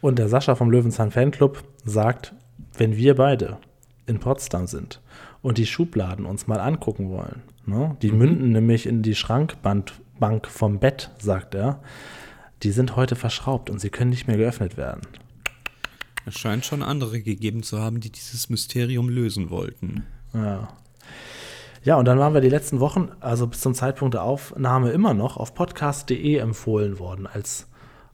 [0.00, 2.32] Und der Sascha vom Löwenzahn Fanclub sagt,
[2.78, 3.58] wenn wir beide
[4.06, 5.02] in Potsdam sind
[5.42, 7.94] und die Schubladen uns mal angucken wollen, ne?
[8.00, 8.18] die mhm.
[8.18, 11.82] münden nämlich in die Schrankbank vom Bett, sagt er,
[12.62, 15.02] die sind heute verschraubt und sie können nicht mehr geöffnet werden.
[16.26, 20.06] Es scheint schon andere gegeben zu haben, die dieses Mysterium lösen wollten.
[20.34, 20.68] Ja.
[21.82, 25.14] Ja, und dann waren wir die letzten Wochen, also bis zum Zeitpunkt der Aufnahme, immer
[25.14, 27.68] noch auf podcast.de empfohlen worden als,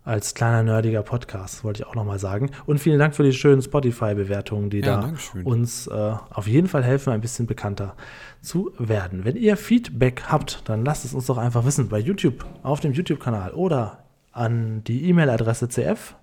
[0.04, 2.52] als kleiner nerdiger Podcast, wollte ich auch nochmal sagen.
[2.66, 6.84] Und vielen Dank für die schönen Spotify-Bewertungen, die ja, da uns äh, auf jeden Fall
[6.84, 7.96] helfen, ein bisschen bekannter
[8.40, 9.24] zu werden.
[9.24, 12.92] Wenn ihr Feedback habt, dann lasst es uns doch einfach wissen bei YouTube, auf dem
[12.92, 14.05] YouTube-Kanal oder
[14.36, 16.14] an die E-Mail-Adresse CF.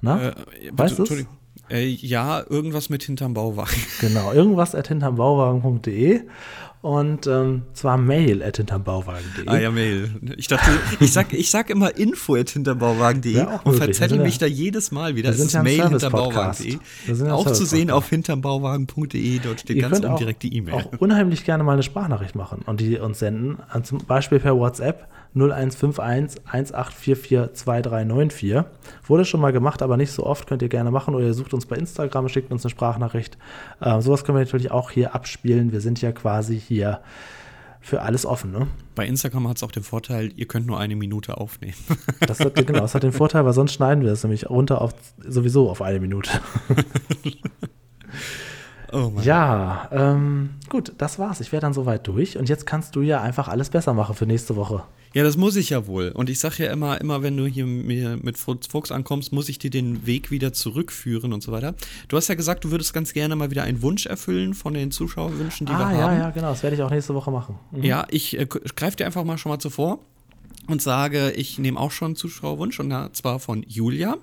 [0.00, 0.28] Na?
[0.28, 0.34] Äh,
[0.72, 1.04] weißt du
[1.70, 3.80] äh, ja, irgendwas mit hinterm Bauwagen.
[4.00, 6.22] Genau, irgendwas at hintermbauwagen.de
[6.82, 9.46] und ähm, zwar mail at hintermbauwagen.de.
[9.46, 10.10] Ah ja, Mail.
[10.36, 14.44] Ich dachte, ich sag, ich sag immer info at hintermbauwagen.de ja, und verzettel mich da
[14.44, 15.30] jedes Mal wieder.
[15.30, 16.78] Das ist ja Mail hintermbauwagen.de.
[17.30, 20.74] Auch zu sehen auf hintermbauwagen.de, dort steht Ihr ganz oben direkt die E-Mail.
[20.74, 25.08] auch unheimlich gerne mal eine Sprachnachricht machen und die uns senden, zum Beispiel per WhatsApp
[25.34, 28.62] 0151 1844 2394.
[29.06, 30.46] Wurde schon mal gemacht, aber nicht so oft.
[30.46, 33.36] Könnt ihr gerne machen oder ihr sucht uns bei Instagram, schickt uns eine Sprachnachricht.
[33.80, 35.72] Äh, sowas können wir natürlich auch hier abspielen.
[35.72, 37.00] Wir sind ja quasi hier
[37.80, 38.50] für alles offen.
[38.50, 38.66] Ne?
[38.94, 41.74] Bei Instagram hat es auch den Vorteil, ihr könnt nur eine Minute aufnehmen.
[42.20, 44.94] Das hat, genau, das hat den Vorteil, weil sonst schneiden wir es nämlich runter auf
[45.18, 46.30] sowieso auf eine Minute.
[48.92, 51.40] Oh ja, ähm, gut, das war's.
[51.40, 52.38] Ich wäre dann soweit durch.
[52.38, 54.84] Und jetzt kannst du ja einfach alles besser machen für nächste Woche.
[55.14, 56.08] Ja, das muss ich ja wohl.
[56.08, 59.58] Und ich sage ja immer, immer wenn du hier mit Fritz Fuchs ankommst, muss ich
[59.58, 61.74] dir den Weg wieder zurückführen und so weiter.
[62.08, 64.90] Du hast ja gesagt, du würdest ganz gerne mal wieder einen Wunsch erfüllen von den
[64.90, 66.16] Zuschauerwünschen, die ah, wir ja, haben.
[66.16, 66.48] Ja, ja, genau.
[66.48, 67.58] Das werde ich auch nächste Woche machen.
[67.70, 67.84] Mhm.
[67.84, 70.00] Ja, ich äh, greife dir einfach mal schon mal zuvor
[70.66, 74.16] und sage, ich nehme auch schon einen Zuschauerwunsch und zwar von Julia.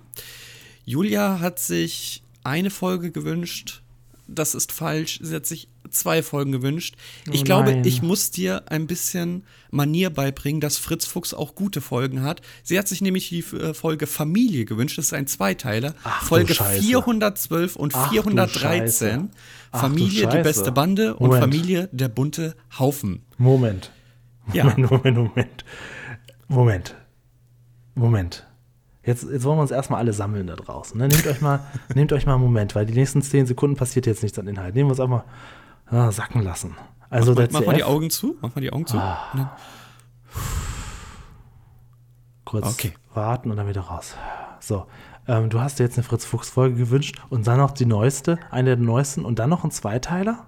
[0.84, 3.82] Julia hat sich eine Folge gewünscht,
[4.28, 5.20] das ist falsch.
[5.22, 6.96] Sie hat sich zwei Folgen gewünscht.
[7.32, 11.82] Ich oh glaube, ich muss dir ein bisschen Manier beibringen, dass Fritz Fuchs auch gute
[11.82, 12.42] Folgen hat.
[12.64, 14.98] Sie hat sich nämlich die äh, Folge Familie gewünscht.
[14.98, 15.94] Das ist ein Zweiteiler.
[16.04, 19.30] Ach, Folge 412 und Ach, 413.
[19.72, 21.44] Familie, die beste Bande und Moment.
[21.44, 23.24] Familie, der bunte Haufen.
[23.38, 23.92] Moment.
[24.54, 24.66] Ja.
[24.66, 25.66] Moment, Moment,
[26.48, 26.96] Moment.
[27.96, 28.51] Moment.
[29.04, 30.98] Jetzt, jetzt wollen wir uns erstmal alle sammeln da draußen.
[30.98, 31.08] Ne?
[31.08, 31.60] Nehmt, euch mal,
[31.96, 34.76] nehmt euch mal einen Moment, weil die nächsten zehn Sekunden passiert jetzt nichts an Inhalt.
[34.76, 35.24] Nehmen wir uns einfach
[35.88, 36.76] ah, sacken lassen.
[37.10, 38.38] Also mach, mach mal die Augen zu.
[38.42, 38.98] Mach mal die Augen zu.
[38.98, 39.58] Ah.
[42.46, 42.94] Kurz okay.
[43.14, 44.16] warten und dann wieder raus.
[44.60, 44.86] So,
[45.28, 48.86] ähm, du hast dir jetzt eine Fritz-Fuchs-Folge gewünscht und dann noch die neueste, eine der
[48.86, 50.48] neuesten und dann noch ein Zweiteiler?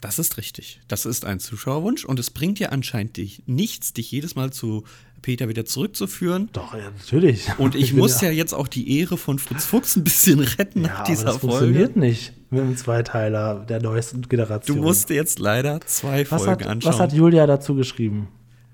[0.00, 0.80] Das ist richtig.
[0.88, 4.84] Das ist ein Zuschauerwunsch und es bringt dir anscheinend dich nichts, dich jedes Mal zu
[5.22, 6.48] Peter wieder zurückzuführen.
[6.52, 7.48] Doch, ja, natürlich.
[7.58, 10.82] Und ich, ich muss ja, jetzt auch die Ehre von Fritz Fuchs ein bisschen retten
[10.82, 11.56] ja, nach dieser aber das Folge.
[11.56, 14.76] funktioniert nicht mit dem Zweiteiler der neuesten Generation.
[14.76, 16.92] Du musst jetzt leider zwei was Folgen hat, anschauen.
[16.92, 18.28] Was hat Julia dazu geschrieben?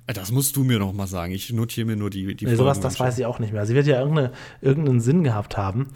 [0.07, 1.33] Äh, das musst du mir noch mal sagen.
[1.33, 3.67] Ich notiere mir nur die, die nee, Sowas, das weiß ich auch nicht mehr.
[3.67, 5.89] Sie wird ja irgendeine, irgendeinen Sinn gehabt haben.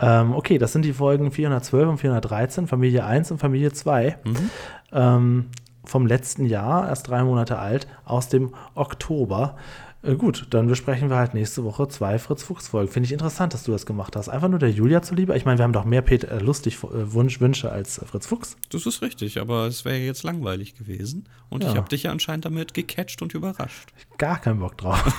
[0.00, 4.18] Ähm, okay, das sind die Folgen 412 und 413, Familie 1 und Familie 2.
[4.24, 4.50] Mhm.
[4.92, 5.44] Ähm,
[5.84, 9.56] vom letzten Jahr, erst drei Monate alt, aus dem Oktober.
[10.02, 12.90] Äh, gut, dann besprechen wir halt nächste Woche zwei Fritz-Fuchs-Folgen.
[12.90, 14.28] Finde ich interessant, dass du das gemacht hast.
[14.28, 15.36] Einfach nur der Julia zuliebe.
[15.36, 18.26] Ich meine, wir haben doch mehr Peter äh, lustig äh, Wunsch, Wünsche als äh, Fritz
[18.26, 18.56] Fuchs.
[18.70, 21.28] Das ist richtig, aber es wäre jetzt langweilig gewesen.
[21.48, 21.70] Und ja.
[21.70, 23.92] ich habe dich ja anscheinend damit gecatcht und überrascht.
[24.18, 25.02] Gar keinen Bock drauf.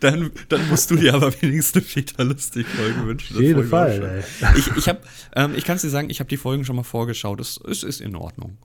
[0.00, 3.36] dann, dann musst du dir aber wenigstens eine Peter lustig Folge wünschen.
[3.36, 4.24] Auf jeden Fall.
[4.40, 4.58] Ey.
[4.58, 4.94] Ich, ich,
[5.36, 7.38] ähm, ich kann es dir sagen, ich habe die Folgen schon mal vorgeschaut.
[7.38, 8.56] Es, es ist in Ordnung.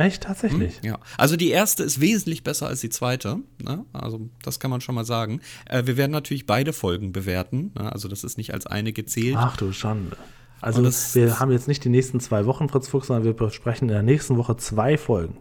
[0.00, 0.76] Echt, tatsächlich?
[0.78, 0.98] Hm, ja.
[1.16, 3.38] Also die erste ist wesentlich besser als die zweite.
[3.62, 3.84] Ne?
[3.92, 5.40] Also das kann man schon mal sagen.
[5.66, 7.72] Äh, wir werden natürlich beide Folgen bewerten.
[7.78, 7.92] Ne?
[7.92, 9.36] Also das ist nicht als eine gezählt.
[9.38, 10.16] Ach du Schande.
[10.60, 13.88] Also das, wir haben jetzt nicht die nächsten zwei Wochen Fritz Fuchs, sondern wir besprechen
[13.88, 15.38] in der nächsten Woche zwei Folgen.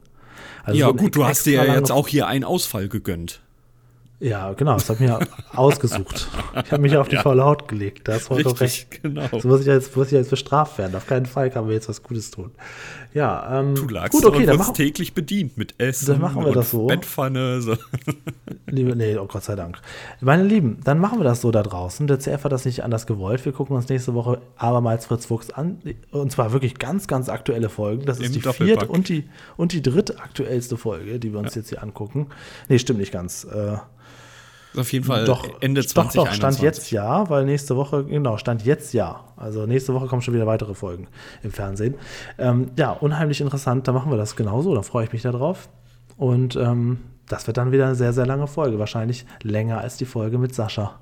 [0.64, 3.42] Also ja gut, du hast dir jetzt auch hier einen Ausfall gegönnt.
[4.20, 5.20] Ja, genau, das hat mir
[5.56, 6.28] ausgesucht.
[6.66, 7.22] Ich habe mich auf die ja.
[7.22, 8.08] faule Haut gelegt.
[8.08, 9.02] Da hast du doch recht.
[9.02, 9.28] Genau.
[9.40, 10.96] So muss ich, jetzt, muss ich jetzt bestraft werden.
[10.96, 12.52] Auf keinen Fall kann man jetzt was Gutes tun.
[13.14, 16.52] Ja, ähm, du lagst gut, okay, dann machen, täglich bedient mit Essen dann machen wir
[16.52, 16.86] das so.
[16.86, 17.62] Bettpfanne.
[17.62, 17.76] So.
[18.68, 19.80] Liebe, nee, oh Gott sei Dank.
[20.22, 22.06] Meine Lieben, dann machen wir das so da draußen.
[22.06, 23.44] Der CF hat das nicht anders gewollt.
[23.46, 25.80] Wir gucken uns nächste Woche abermals Fritz Fuchs an.
[26.12, 28.06] Und zwar wirklich ganz, ganz aktuelle Folgen.
[28.06, 31.56] Das Im ist die vierte und die, und die dritte aktuellste Folge, die wir uns
[31.56, 31.62] ja.
[31.62, 32.28] jetzt hier angucken.
[32.68, 33.44] Nee, stimmt nicht ganz.
[33.46, 33.78] Äh,
[34.78, 36.16] Auf jeden Fall doch, Ende 2021.
[36.16, 39.24] Doch, doch, Stand jetzt ja, weil nächste Woche, genau, Stand jetzt ja.
[39.36, 41.08] Also nächste Woche kommen schon wieder weitere Folgen
[41.44, 41.96] im Fernsehen.
[42.38, 45.70] Ähm, ja, unheimlich interessant, da machen wir das genauso, da freue ich mich darauf.
[46.18, 48.78] Und ähm, das wird dann wieder eine sehr, sehr lange Folge.
[48.78, 51.00] Wahrscheinlich länger als die Folge mit Sascha.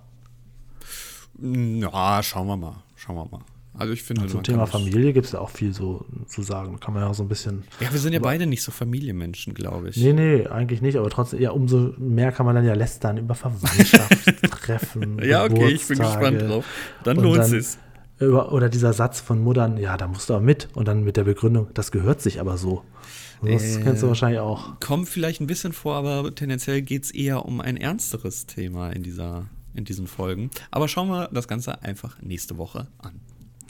[1.40, 2.76] Ja, schauen wir mal.
[2.96, 3.57] Schauen wir mal.
[3.78, 6.74] Also ich finde, zum Thema Familie gibt es ja auch viel so zu sagen.
[6.74, 7.64] Da kann man ja so ein bisschen.
[7.80, 9.98] Ja, wir sind ja beide nicht so Familienmenschen, glaube ich.
[9.98, 13.36] Nee, nee, eigentlich nicht, aber trotzdem, ja, umso mehr kann man dann ja lästern über
[13.36, 15.20] Verwandtschaftstreffen.
[15.24, 16.66] ja, okay, ich bin gespannt drauf.
[17.04, 17.78] Dann lohnt es.
[18.20, 20.70] Oder dieser Satz von Muttern, ja, da musst du auch mit.
[20.74, 22.84] Und dann mit der Begründung, das gehört sich aber so.
[23.44, 24.80] Das äh, kennst du wahrscheinlich auch.
[24.80, 29.04] Kommt vielleicht ein bisschen vor, aber tendenziell geht es eher um ein ernsteres Thema in,
[29.04, 30.50] dieser, in diesen Folgen.
[30.72, 33.20] Aber schauen wir das Ganze einfach nächste Woche an.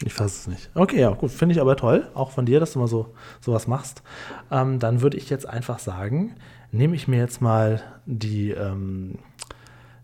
[0.05, 0.69] Ich fasse es nicht.
[0.75, 1.31] Okay, ja, gut.
[1.31, 4.03] Finde ich aber toll, auch von dir, dass du mal so sowas machst.
[4.51, 6.35] Ähm, dann würde ich jetzt einfach sagen,
[6.71, 9.19] nehme ich mir jetzt mal die, ähm,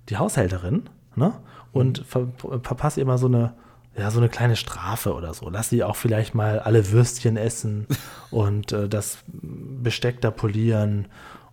[0.09, 1.33] die Haushälterin ne?
[1.71, 2.05] und mhm.
[2.05, 2.27] ver
[2.63, 3.53] verpasse ihr mal so eine,
[3.95, 5.49] ja, so eine kleine Strafe oder so.
[5.49, 7.87] Lass sie auch vielleicht mal alle Würstchen essen
[8.31, 11.07] und äh, das Besteck da polieren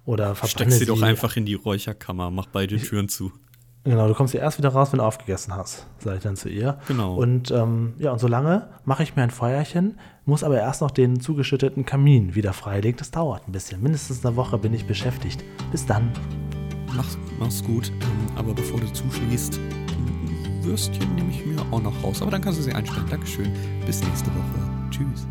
[0.07, 3.33] oder verbanne Steck sie, sie doch einfach in die Räucherkammer, mach beide Türen zu.
[3.85, 6.51] Genau, du kommst ja erst wieder raus, wenn du aufgegessen hast, sage ich dann zu
[6.51, 6.79] ihr.
[6.87, 7.15] Genau.
[7.15, 11.21] Und ähm, ja, und solange mache ich mir ein Feuerchen, muss aber erst noch den
[11.21, 12.99] zugeschütteten Kamin wieder freilegen.
[12.99, 13.83] Das dauert ein bisschen.
[13.83, 15.43] Mindestens eine Woche bin ich beschäftigt.
[15.73, 16.13] Bis dann.
[16.95, 17.91] Mach's, mach's gut.
[18.03, 19.59] Ähm, aber bevor du zuschließt,
[20.63, 22.21] Würstchen nehme ich mir auch noch raus.
[22.21, 23.07] Aber dann kannst du sie einstellen.
[23.09, 23.51] Dankeschön.
[23.87, 24.91] Bis nächste Woche.
[24.91, 25.27] Tschüss.